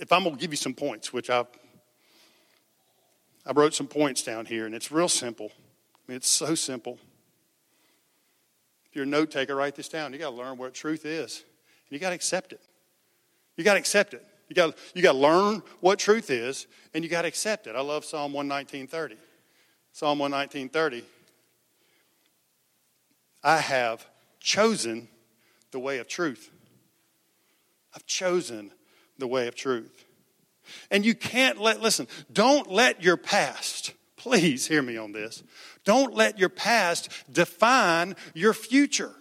if 0.00 0.10
I'm 0.10 0.24
gonna 0.24 0.36
give 0.36 0.52
you 0.52 0.56
some 0.56 0.72
points, 0.72 1.12
which 1.12 1.28
I 1.28 1.44
I 3.44 3.52
wrote 3.52 3.74
some 3.74 3.88
points 3.88 4.22
down 4.22 4.46
here, 4.46 4.64
and 4.64 4.74
it's 4.74 4.90
real 4.90 5.08
simple. 5.08 5.50
I 5.54 5.98
mean, 6.08 6.16
it's 6.16 6.30
so 6.30 6.54
simple. 6.54 6.98
If 8.86 8.96
you're 8.96 9.04
a 9.04 9.08
note 9.08 9.30
taker, 9.30 9.54
write 9.54 9.74
this 9.74 9.88
down. 9.88 10.14
You 10.14 10.18
got 10.18 10.30
to 10.30 10.36
learn 10.36 10.56
what 10.56 10.72
truth 10.72 11.04
is, 11.04 11.44
and 11.88 11.92
you 11.92 11.98
got 11.98 12.08
to 12.10 12.14
accept 12.14 12.52
it. 12.52 12.60
You 13.56 13.64
got 13.64 13.74
to 13.74 13.80
accept 13.80 14.14
it. 14.14 14.24
You 14.50 14.56
got, 14.56 14.76
you 14.94 15.02
got 15.02 15.12
to 15.12 15.18
learn 15.18 15.62
what 15.78 16.00
truth 16.00 16.28
is, 16.28 16.66
and 16.92 17.04
you 17.04 17.08
got 17.08 17.22
to 17.22 17.28
accept 17.28 17.68
it. 17.68 17.76
I 17.76 17.80
love 17.80 18.04
Psalm 18.04 18.32
119.30. 18.32 19.16
Psalm 19.92 20.18
119.30. 20.18 21.04
I 23.44 23.58
have 23.58 24.04
chosen 24.40 25.06
the 25.70 25.78
way 25.78 25.98
of 25.98 26.08
truth. 26.08 26.50
I've 27.94 28.04
chosen 28.06 28.72
the 29.18 29.28
way 29.28 29.46
of 29.46 29.54
truth. 29.54 30.04
And 30.90 31.06
you 31.06 31.14
can't 31.14 31.60
let, 31.60 31.80
listen, 31.80 32.08
don't 32.32 32.68
let 32.68 33.04
your 33.04 33.16
past, 33.16 33.92
please 34.16 34.66
hear 34.66 34.82
me 34.82 34.96
on 34.96 35.12
this, 35.12 35.44
don't 35.84 36.12
let 36.12 36.40
your 36.40 36.48
past 36.48 37.08
define 37.32 38.16
your 38.34 38.52
future. 38.52 39.14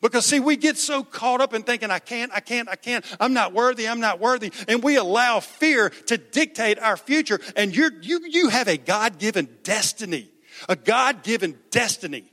Because, 0.00 0.26
see, 0.26 0.40
we 0.40 0.56
get 0.56 0.76
so 0.76 1.02
caught 1.02 1.40
up 1.40 1.54
in 1.54 1.62
thinking, 1.62 1.90
I 1.90 1.98
can't, 1.98 2.32
I 2.34 2.40
can't, 2.40 2.68
I 2.68 2.76
can't, 2.76 3.04
I'm 3.20 3.32
not 3.32 3.52
worthy, 3.52 3.88
I'm 3.88 4.00
not 4.00 4.20
worthy. 4.20 4.52
And 4.68 4.82
we 4.82 4.96
allow 4.96 5.40
fear 5.40 5.90
to 6.06 6.16
dictate 6.16 6.78
our 6.78 6.96
future. 6.96 7.40
And 7.56 7.74
you're, 7.74 7.92
you, 8.02 8.20
you 8.26 8.48
have 8.48 8.68
a 8.68 8.76
God 8.76 9.18
given 9.18 9.48
destiny, 9.62 10.30
a 10.68 10.76
God 10.76 11.22
given 11.22 11.58
destiny. 11.70 12.24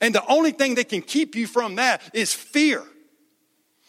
And 0.00 0.14
the 0.14 0.24
only 0.26 0.52
thing 0.52 0.76
that 0.76 0.88
can 0.88 1.02
keep 1.02 1.34
you 1.34 1.46
from 1.46 1.76
that 1.76 2.02
is 2.12 2.32
fear. 2.32 2.84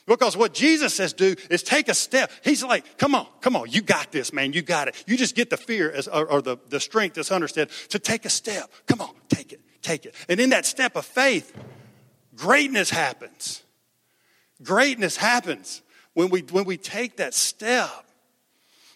Because 0.07 0.35
what 0.35 0.53
Jesus 0.53 0.95
says 0.95 1.13
do 1.13 1.35
is 1.49 1.63
take 1.63 1.87
a 1.87 1.93
step. 1.93 2.31
He's 2.43 2.63
like, 2.63 2.97
come 2.97 3.13
on, 3.13 3.27
come 3.39 3.55
on, 3.55 3.69
you 3.69 3.81
got 3.81 4.11
this, 4.11 4.33
man, 4.33 4.51
you 4.51 4.61
got 4.61 4.87
it. 4.87 5.03
You 5.07 5.15
just 5.15 5.35
get 5.35 5.49
the 5.49 5.57
fear 5.57 5.91
as, 5.91 6.07
or, 6.07 6.25
or 6.25 6.41
the, 6.41 6.57
the 6.69 6.79
strength, 6.79 7.17
as 7.17 7.29
Hunter 7.29 7.47
said, 7.47 7.69
to 7.89 7.99
take 7.99 8.25
a 8.25 8.29
step. 8.29 8.71
Come 8.87 8.99
on, 8.99 9.11
take 9.29 9.53
it, 9.53 9.61
take 9.81 10.05
it. 10.05 10.15
And 10.27 10.39
in 10.39 10.49
that 10.49 10.65
step 10.65 10.95
of 10.95 11.05
faith, 11.05 11.55
Greatness 12.41 12.89
happens. 12.89 13.61
Greatness 14.63 15.15
happens 15.15 15.83
when 16.15 16.31
we, 16.31 16.41
when 16.41 16.65
we 16.65 16.75
take 16.75 17.17
that 17.17 17.35
step. 17.35 18.03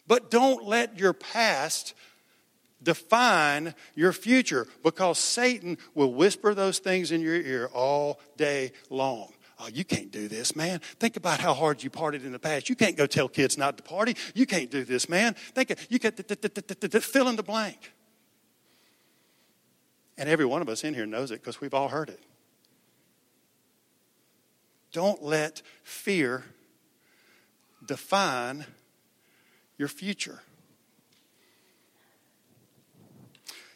But 0.07 0.31
don't 0.31 0.65
let 0.65 0.97
your 0.97 1.13
past 1.13 1.93
define 2.81 3.75
your 3.93 4.13
future 4.13 4.65
because 4.81 5.19
Satan 5.19 5.77
will 5.93 6.11
whisper 6.11 6.55
those 6.55 6.79
things 6.79 7.11
in 7.11 7.21
your 7.21 7.35
ear 7.35 7.69
all 7.71 8.19
day 8.35 8.71
long. 8.89 9.31
Oh, 9.59 9.67
you 9.67 9.85
can't 9.85 10.11
do 10.11 10.27
this, 10.27 10.55
man. 10.55 10.79
Think 10.99 11.15
about 11.15 11.39
how 11.39 11.53
hard 11.53 11.83
you 11.83 11.91
partied 11.91 12.25
in 12.25 12.31
the 12.31 12.39
past. 12.39 12.67
You 12.67 12.75
can't 12.75 12.97
go 12.97 13.05
tell 13.05 13.27
kids 13.27 13.59
not 13.59 13.77
to 13.77 13.83
party. 13.83 14.15
You 14.33 14.47
can't 14.47 14.71
do 14.71 14.83
this, 14.83 15.07
man. 15.07 15.35
Think 15.53 15.71
you 15.89 15.99
can 15.99 16.13
fill 16.13 17.27
in 17.27 17.35
the 17.35 17.43
blank. 17.43 17.91
And 20.17 20.27
every 20.27 20.45
one 20.45 20.63
of 20.63 20.69
us 20.69 20.83
in 20.83 20.95
here 20.95 21.05
knows 21.05 21.29
it 21.29 21.41
because 21.41 21.61
we've 21.61 21.75
all 21.75 21.89
heard 21.89 22.09
it. 22.09 22.19
Don't 24.95 25.21
let 25.21 25.61
fear 25.83 26.45
define 27.85 28.65
your 29.77 29.89
future. 29.89 30.39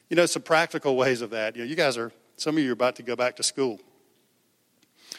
You 0.10 0.16
know, 0.16 0.26
some 0.28 0.44
practical 0.44 0.96
ways 0.96 1.20
of 1.20 1.32
that. 1.32 1.58
You 1.58 1.64
know, 1.64 1.68
you 1.68 1.76
guys 1.76 1.98
are, 1.98 2.14
some 2.38 2.56
of 2.56 2.64
you 2.64 2.70
are 2.70 2.72
about 2.72 2.96
to 2.96 3.04
go 3.04 3.18
back 3.18 3.36
to 3.36 3.44
school. 3.44 3.82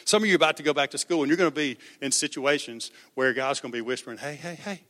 Some 0.03 0.23
of 0.23 0.27
you 0.27 0.33
are 0.33 0.37
about 0.37 0.57
to 0.57 0.63
go 0.63 0.73
back 0.73 0.89
to 0.89 0.97
school, 0.97 1.21
and 1.21 1.27
you're 1.29 1.37
going 1.37 1.51
to 1.51 1.55
be 1.55 1.77
in 2.01 2.11
situations 2.11 2.89
where 3.13 3.31
God's 3.31 3.59
going 3.59 3.71
to 3.71 3.77
be 3.77 3.81
whispering, 3.81 4.17
hey, 4.17 4.33
hey, 4.33 4.55
hey, 4.55 4.81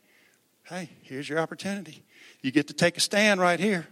hey, 0.64 0.90
here's 1.02 1.28
your 1.28 1.40
opportunity. 1.40 2.06
You 2.42 2.52
get 2.52 2.70
to 2.70 2.74
take 2.74 2.96
a 2.96 3.02
stand 3.02 3.42
right 3.42 3.60
here. 3.60 3.86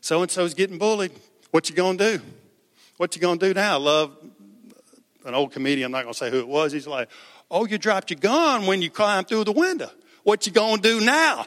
So 0.00 0.22
and 0.22 0.30
so's 0.30 0.54
getting 0.54 0.78
bullied. 0.78 1.10
What 1.50 1.68
you 1.68 1.74
going 1.74 1.98
to 1.98 2.18
do? 2.18 2.24
What 2.98 3.16
you 3.16 3.20
going 3.20 3.40
to 3.40 3.48
do 3.48 3.52
now? 3.52 3.78
Love 3.78 4.16
an 5.24 5.34
old 5.34 5.52
comedian, 5.52 5.86
I'm 5.86 5.92
not 5.92 6.02
going 6.02 6.12
to 6.12 6.18
say 6.18 6.30
who 6.30 6.38
it 6.38 6.48
was, 6.48 6.72
he's 6.72 6.86
like, 6.86 7.08
Oh, 7.50 7.66
you 7.66 7.76
dropped 7.76 8.10
your 8.10 8.18
gun 8.18 8.66
when 8.66 8.80
you 8.80 8.90
climbed 8.90 9.28
through 9.28 9.44
the 9.44 9.52
window. 9.52 9.90
What 10.22 10.46
you 10.46 10.52
going 10.52 10.80
to 10.80 10.82
do 10.82 11.04
now? 11.04 11.46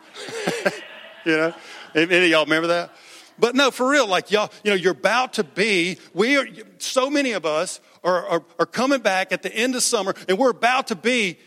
you 1.25 1.35
know? 1.35 1.53
Any 1.95 2.25
of 2.25 2.29
y'all 2.29 2.45
remember 2.45 2.67
that? 2.67 2.91
But 3.39 3.55
no, 3.55 3.71
for 3.71 3.89
real, 3.89 4.07
like 4.07 4.31
y'all, 4.31 4.51
you 4.63 4.71
know, 4.71 4.75
you're 4.75 4.91
about 4.91 5.33
to 5.33 5.43
be, 5.43 5.97
we 6.13 6.37
are, 6.37 6.47
so 6.77 7.09
many 7.09 7.31
of 7.31 7.45
us 7.45 7.79
are, 8.03 8.27
are, 8.27 8.43
are 8.59 8.65
coming 8.65 9.01
back 9.01 9.31
at 9.31 9.41
the 9.41 9.53
end 9.53 9.75
of 9.75 9.83
summer 9.83 10.13
and 10.29 10.37
we're 10.37 10.51
about 10.51 10.87
to 10.87 10.95
be 10.95 11.37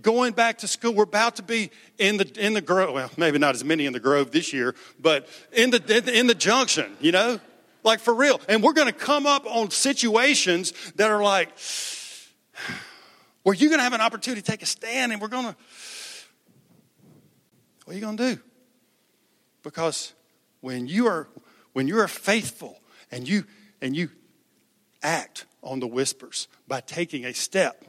going 0.00 0.34
back 0.34 0.58
to 0.58 0.68
school. 0.68 0.92
We're 0.92 1.04
about 1.04 1.36
to 1.36 1.42
be 1.42 1.70
in 1.98 2.18
the, 2.18 2.30
in 2.38 2.52
the 2.54 2.60
grove. 2.60 2.94
Well, 2.94 3.10
maybe 3.16 3.38
not 3.38 3.54
as 3.54 3.64
many 3.64 3.86
in 3.86 3.92
the 3.92 4.00
grove 4.00 4.30
this 4.30 4.52
year, 4.52 4.74
but 5.00 5.28
in 5.52 5.70
the, 5.70 6.12
in 6.14 6.26
the 6.26 6.34
junction, 6.34 6.96
you 7.00 7.12
know? 7.12 7.40
Like 7.84 8.00
for 8.00 8.14
real. 8.14 8.40
And 8.48 8.62
we're 8.62 8.72
going 8.72 8.86
to 8.86 8.98
come 8.98 9.26
up 9.26 9.46
on 9.46 9.70
situations 9.70 10.72
that 10.96 11.10
are 11.10 11.22
like, 11.22 11.48
where 13.42 13.54
you're 13.54 13.70
going 13.70 13.80
to 13.80 13.84
have 13.84 13.92
an 13.92 14.00
opportunity 14.00 14.40
to 14.40 14.50
take 14.50 14.62
a 14.62 14.66
stand 14.66 15.12
and 15.12 15.20
we're 15.20 15.28
going 15.28 15.46
to, 15.46 15.56
what 17.84 17.92
are 17.92 17.98
you 17.98 18.00
going 18.00 18.16
to 18.16 18.34
do? 18.34 18.42
Because 19.62 20.12
when 20.60 20.86
you 20.86 21.06
are, 21.06 21.28
when 21.72 21.88
you 21.88 21.98
are 21.98 22.08
faithful 22.08 22.80
and 23.10 23.28
you, 23.28 23.44
and 23.80 23.96
you 23.96 24.10
act 25.02 25.46
on 25.62 25.80
the 25.80 25.86
whispers 25.86 26.48
by 26.68 26.80
taking 26.80 27.24
a 27.24 27.34
step, 27.34 27.84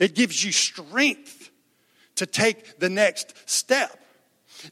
it 0.00 0.14
gives 0.14 0.44
you 0.44 0.50
strength 0.52 1.50
to 2.16 2.26
take 2.26 2.78
the 2.78 2.88
next 2.88 3.34
step. 3.48 4.02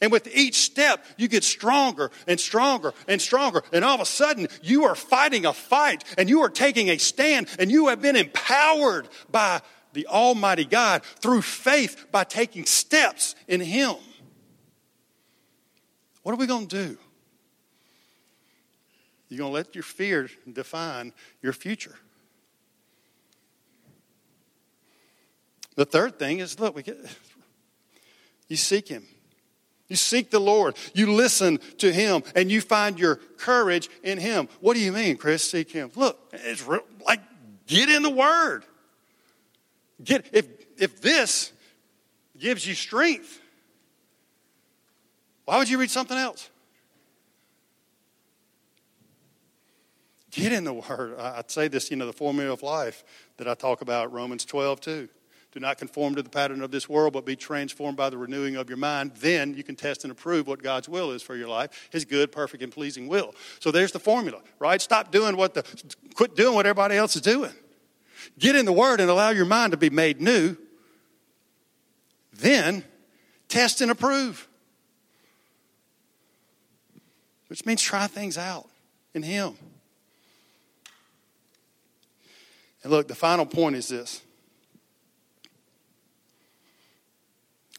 And 0.01 0.13
with 0.13 0.29
each 0.35 0.57
step, 0.57 1.05
you 1.17 1.29
get 1.29 1.45
stronger 1.45 2.11
and 2.27 2.39
stronger 2.39 2.95
and 3.09 3.21
stronger. 3.21 3.63
And 3.73 3.85
all 3.85 3.95
of 3.95 4.01
a 4.01 4.07
sudden, 4.07 4.49
you 4.63 4.85
are 4.85 4.95
fighting 4.95 5.47
a 5.47 5.53
fight 5.53 6.05
and 6.19 6.29
you 6.29 6.43
are 6.43 6.51
taking 6.51 6.89
a 6.89 6.99
stand 6.99 7.49
and 7.59 7.71
you 7.71 7.89
have 7.89 8.01
been 8.03 8.17
empowered 8.17 9.09
by 9.31 9.61
the 9.93 10.07
Almighty 10.07 10.65
God 10.65 11.03
through 11.21 11.43
faith 11.43 12.07
by 12.13 12.25
taking 12.25 12.67
steps 12.67 13.35
in 13.49 13.61
Him. 13.61 13.95
What 16.23 16.33
are 16.33 16.37
we 16.37 16.47
going 16.47 16.67
to 16.67 16.89
do? 16.89 16.99
You're 19.29 19.39
going 19.39 19.51
to 19.51 19.55
let 19.55 19.75
your 19.75 19.83
fear 19.83 20.29
define 20.51 21.13
your 21.43 21.53
future. 21.53 21.97
The 25.77 25.85
third 25.85 26.19
thing 26.19 26.39
is 26.39 26.59
look, 26.61 26.77
we 26.77 26.83
get, 26.83 26.99
you 28.49 28.57
seek 28.57 28.89
Him. 28.89 29.07
You 29.89 29.97
seek 29.97 30.30
the 30.30 30.41
Lord. 30.41 30.76
You 30.95 31.12
listen 31.12 31.59
to 31.78 31.93
Him, 31.93 32.22
and 32.35 32.51
you 32.51 32.61
find 32.61 32.99
your 32.99 33.16
courage 33.37 33.91
in 34.03 34.18
Him. 34.18 34.49
What 34.61 34.74
do 34.74 34.80
you 34.80 34.93
mean, 34.93 35.16
Chris? 35.16 35.49
Seek 35.49 35.70
Him. 35.70 35.91
Look, 35.95 36.18
it's 36.32 36.66
real, 36.66 36.85
like 37.07 37.20
get 37.66 37.89
in 37.89 38.03
the 38.03 38.11
Word. 38.11 38.64
Get 40.03 40.26
if 40.32 40.47
if 40.78 41.01
this 41.01 41.53
gives 42.39 42.66
you 42.66 42.74
strength, 42.74 43.41
why 45.45 45.59
would 45.59 45.68
you 45.68 45.78
read 45.78 45.91
something 45.91 46.16
else? 46.16 46.51
Get 50.30 50.53
in 50.53 50.64
the 50.64 50.72
Word. 50.72 51.18
I'd 51.20 51.51
say 51.51 51.68
this, 51.68 51.91
you 51.91 51.97
know, 51.97 52.07
the 52.07 52.12
formula 52.12 52.53
of 52.53 52.62
life 52.62 53.05
that 53.37 53.47
I 53.47 53.55
talk 53.55 53.82
about, 53.82 54.12
Romans 54.12 54.45
12, 54.45 54.80
two. 54.80 55.09
Do 55.55 55.61
not 55.61 55.79
conform 55.79 56.17
to 56.17 56.23
the 56.23 56.31
pattern 56.31 56.63
of 56.63 56.73
this 56.73 56.89
world, 56.89 57.13
but 57.13 57.25
be 57.25 57.37
transformed 57.37 57.97
by 57.97 58.11
the 58.11 58.19
renewing 58.19 58.57
of 58.57 58.69
your 58.69 58.77
mind. 58.77 59.13
Then 59.21 59.55
you 59.55 59.63
can 59.63 59.77
test 59.77 60.03
and 60.03 60.11
approve 60.11 60.49
what 60.49 60.61
God's 60.61 60.89
will 60.89 61.13
is 61.13 61.23
for 61.23 61.37
your 61.37 61.47
life, 61.47 61.89
His 61.93 62.05
good, 62.05 62.33
perfect, 62.33 62.61
and 62.65 62.73
pleasing 62.73 63.07
will. 63.07 63.37
So 63.61 63.71
there's 63.71 63.93
the 63.93 64.01
formula, 64.01 64.41
right? 64.59 64.83
Stop 64.83 65.13
doing 65.13 65.37
what 65.37 65.55
the, 65.55 65.63
quit 66.17 66.35
doing 66.35 66.57
what 66.57 66.67
everybody 66.67 66.97
else 66.97 67.15
is 67.15 67.23
doing. 67.23 67.53
Get 68.37 68.57
in 68.57 68.65
the 68.65 68.73
Word 68.73 68.99
and 68.99 69.09
allow 69.09 69.31
your 69.31 69.45
mind 69.45 69.71
to 69.71 69.77
be 69.77 69.91
made 69.91 70.21
new. 70.21 70.57
Then 72.33 72.83
test 73.47 73.81
and 73.81 73.93
approve, 73.93 74.49
which 77.47 77.65
means 77.65 77.81
try 77.81 78.09
things 78.09 78.37
out 78.37 78.69
in 79.15 79.23
Him. 79.23 79.55
And 82.83 82.91
look, 82.91 83.07
the 83.07 83.15
final 83.15 83.47
point 83.47 83.77
is 83.77 83.87
this. 83.87 84.21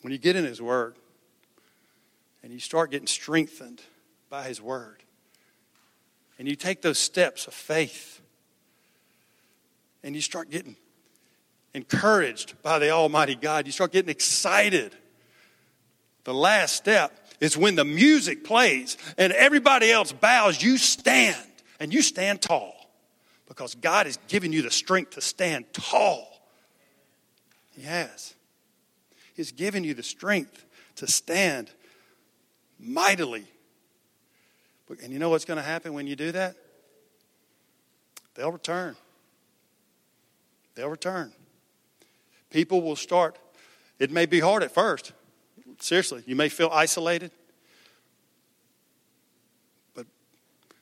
When 0.06 0.12
you 0.12 0.20
get 0.20 0.36
in 0.36 0.46
His 0.46 0.62
Word 0.62 0.98
and 2.44 2.54
you 2.54 2.60
start 2.60 2.92
getting 2.92 3.08
strengthened 3.08 3.82
by 4.30 4.44
His 4.44 4.62
Word, 4.62 5.02
and 6.38 6.48
you 6.48 6.56
take 6.56 6.84
those 6.84 7.00
steps 7.00 7.48
of 7.48 7.56
faith, 7.56 8.22
and 10.04 10.14
you 10.14 10.22
start 10.22 10.52
getting 10.52 10.76
encouraged 11.74 12.62
by 12.62 12.78
the 12.78 12.92
Almighty 12.92 13.34
God, 13.34 13.66
you 13.66 13.72
start 13.72 13.92
getting 13.94 14.12
excited. 14.12 14.96
The 16.24 16.36
last 16.36 16.76
step 16.76 17.12
is 17.40 17.58
when 17.58 17.74
the 17.74 17.84
music 17.84 18.44
plays 18.44 19.00
and 19.18 19.34
everybody 19.34 19.92
else 19.92 20.12
bows, 20.12 20.62
you 20.62 20.78
stand 20.78 21.48
and 21.80 21.92
you 21.92 22.04
stand 22.04 22.44
tall 22.44 22.76
because 23.48 23.74
God 23.74 24.06
has 24.06 24.20
given 24.28 24.54
you 24.54 24.62
the 24.62 24.70
strength 24.70 25.16
to 25.16 25.22
stand 25.22 25.66
tall. 25.74 26.28
He 27.72 27.82
has. 27.82 28.36
He's 29.36 29.52
given 29.52 29.84
you 29.84 29.94
the 29.94 30.04
strength 30.04 30.66
to 30.96 31.08
stand 31.08 31.70
mightily. 32.80 33.46
And 35.04 35.12
you 35.12 35.20
know 35.20 35.30
what's 35.30 35.46
going 35.46 35.58
to 35.58 35.64
happen 35.64 35.94
when 35.94 36.08
you 36.08 36.16
do 36.16 36.32
that? 36.32 36.56
They'll 38.34 38.52
return. 38.52 38.96
They'll 40.76 40.90
return. 40.90 41.32
People 42.50 42.82
will 42.82 42.96
start. 42.96 43.38
It 44.00 44.12
may 44.12 44.26
be 44.26 44.40
hard 44.40 44.64
at 44.64 44.72
first. 44.72 45.12
Seriously, 45.80 46.24
you 46.26 46.36
may 46.36 46.50
feel 46.50 46.70
isolated. 46.72 47.32
But 49.94 50.06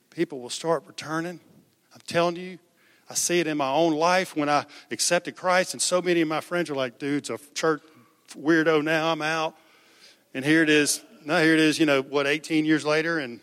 people 0.10 0.40
will 0.40 0.50
start 0.50 0.84
returning 0.88 1.40
I'm 1.94 2.02
telling 2.08 2.36
you, 2.36 2.58
I 3.10 3.14
see 3.14 3.40
it 3.40 3.48
in 3.48 3.58
my 3.58 3.70
own 3.70 3.94
life 3.94 4.36
when 4.36 4.50
I 4.50 4.66
accepted 4.90 5.36
Christ, 5.36 5.74
and 5.74 5.82
so 5.82 6.02
many 6.02 6.22
of 6.22 6.28
my 6.28 6.42
friends 6.42 6.70
are 6.70 6.76
like, 6.76 6.98
dude's 6.98 7.30
a 7.30 7.38
church 7.54 7.82
weirdo 8.30 8.84
now, 8.84 9.12
I'm 9.12 9.22
out. 9.22 9.56
And 10.34 10.44
here 10.44 10.64
it 10.64 10.70
is. 10.70 11.02
Now 11.26 11.40
here 11.40 11.54
it 11.54 11.60
is, 11.60 11.80
you 11.80 11.86
know, 11.86 12.02
what, 12.02 12.28
18 12.28 12.66
years 12.66 12.86
later, 12.86 13.20
and 13.20 13.40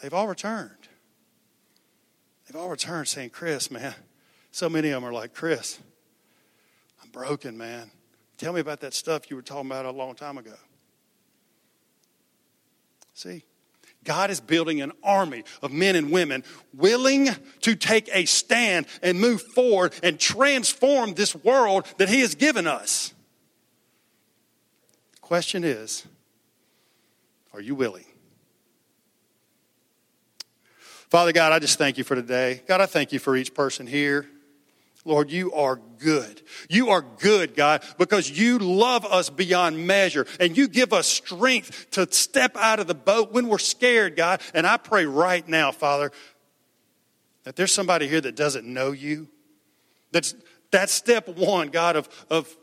they've 0.00 0.14
all 0.14 0.28
returned. 0.28 0.70
They've 2.46 2.60
all 2.60 2.68
returned 2.68 3.08
saying, 3.08 3.30
Chris, 3.30 3.70
man, 3.70 3.94
so 4.52 4.68
many 4.68 4.90
of 4.90 5.02
them 5.02 5.08
are 5.08 5.12
like, 5.12 5.34
Chris, 5.34 5.78
I'm 7.02 7.10
broken, 7.10 7.58
man. 7.58 7.90
Tell 8.36 8.52
me 8.52 8.60
about 8.60 8.80
that 8.80 8.94
stuff 8.94 9.28
you 9.30 9.36
were 9.36 9.42
talking 9.42 9.70
about 9.70 9.84
a 9.84 9.90
long 9.90 10.14
time 10.14 10.38
ago. 10.38 10.54
See? 13.14 13.42
God 14.08 14.30
is 14.30 14.40
building 14.40 14.80
an 14.80 14.92
army 15.04 15.44
of 15.60 15.70
men 15.70 15.94
and 15.94 16.10
women 16.10 16.42
willing 16.72 17.28
to 17.60 17.76
take 17.76 18.08
a 18.10 18.24
stand 18.24 18.86
and 19.02 19.20
move 19.20 19.42
forward 19.42 19.92
and 20.02 20.18
transform 20.18 21.12
this 21.12 21.34
world 21.34 21.84
that 21.98 22.08
He 22.08 22.22
has 22.22 22.34
given 22.34 22.66
us. 22.66 23.12
The 25.12 25.20
question 25.20 25.62
is 25.62 26.06
are 27.52 27.60
you 27.60 27.74
willing? 27.74 28.06
Father 31.10 31.32
God, 31.32 31.52
I 31.52 31.58
just 31.58 31.76
thank 31.76 31.98
you 31.98 32.04
for 32.04 32.14
today. 32.14 32.62
God, 32.66 32.80
I 32.80 32.86
thank 32.86 33.12
you 33.12 33.18
for 33.18 33.36
each 33.36 33.52
person 33.52 33.86
here. 33.86 34.26
Lord, 35.08 35.30
you 35.30 35.52
are 35.54 35.80
good. 35.98 36.42
You 36.68 36.90
are 36.90 37.00
good, 37.00 37.56
God, 37.56 37.82
because 37.96 38.30
you 38.30 38.58
love 38.58 39.06
us 39.06 39.30
beyond 39.30 39.86
measure 39.86 40.26
and 40.38 40.56
you 40.56 40.68
give 40.68 40.92
us 40.92 41.06
strength 41.06 41.90
to 41.92 42.06
step 42.12 42.56
out 42.56 42.78
of 42.78 42.86
the 42.86 42.94
boat 42.94 43.32
when 43.32 43.48
we're 43.48 43.58
scared, 43.58 44.16
God. 44.16 44.42
And 44.52 44.66
I 44.66 44.76
pray 44.76 45.06
right 45.06 45.48
now, 45.48 45.72
Father, 45.72 46.12
that 47.44 47.56
there's 47.56 47.72
somebody 47.72 48.06
here 48.06 48.20
that 48.20 48.36
doesn't 48.36 48.66
know 48.66 48.92
you. 48.92 49.28
That's, 50.12 50.34
that's 50.70 50.92
step 50.92 51.26
one, 51.26 51.68
God, 51.68 51.96
of, 51.96 52.08
of 52.28 52.54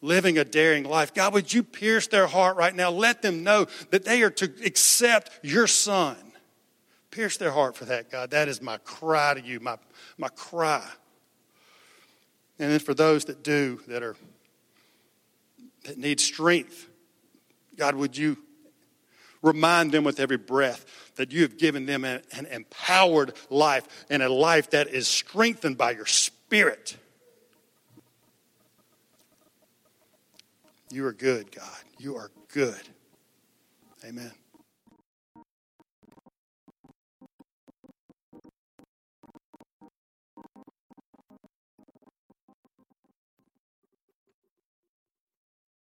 living 0.00 0.38
a 0.38 0.44
daring 0.44 0.84
life. 0.84 1.12
God, 1.12 1.34
would 1.34 1.52
you 1.52 1.64
pierce 1.64 2.06
their 2.06 2.28
heart 2.28 2.56
right 2.56 2.74
now? 2.74 2.90
Let 2.90 3.22
them 3.22 3.42
know 3.42 3.66
that 3.90 4.04
they 4.04 4.22
are 4.22 4.30
to 4.30 4.52
accept 4.64 5.30
your 5.42 5.66
son. 5.66 6.16
Pierce 7.10 7.36
their 7.38 7.50
heart 7.50 7.76
for 7.76 7.86
that, 7.86 8.08
God. 8.08 8.30
That 8.30 8.48
is 8.48 8.62
my 8.62 8.78
cry 8.78 9.34
to 9.34 9.40
you, 9.40 9.58
my, 9.58 9.78
my 10.16 10.28
cry. 10.28 10.88
And 12.58 12.70
then 12.70 12.80
for 12.80 12.94
those 12.94 13.24
that 13.26 13.42
do, 13.42 13.80
that 13.88 14.02
are 14.02 14.16
that 15.84 15.98
need 15.98 16.20
strength, 16.20 16.88
God, 17.76 17.96
would 17.96 18.16
you 18.16 18.36
remind 19.42 19.92
them 19.92 20.04
with 20.04 20.20
every 20.20 20.36
breath 20.36 21.12
that 21.16 21.32
you 21.32 21.42
have 21.42 21.58
given 21.58 21.86
them 21.86 22.04
an, 22.04 22.22
an 22.32 22.46
empowered 22.46 23.34
life 23.50 24.06
and 24.08 24.22
a 24.22 24.28
life 24.28 24.70
that 24.70 24.88
is 24.88 25.08
strengthened 25.08 25.76
by 25.76 25.90
your 25.90 26.06
spirit. 26.06 26.96
You 30.90 31.06
are 31.06 31.12
good, 31.12 31.54
God. 31.54 31.78
You 31.98 32.16
are 32.16 32.30
good. 32.48 32.80
Amen. 34.04 34.32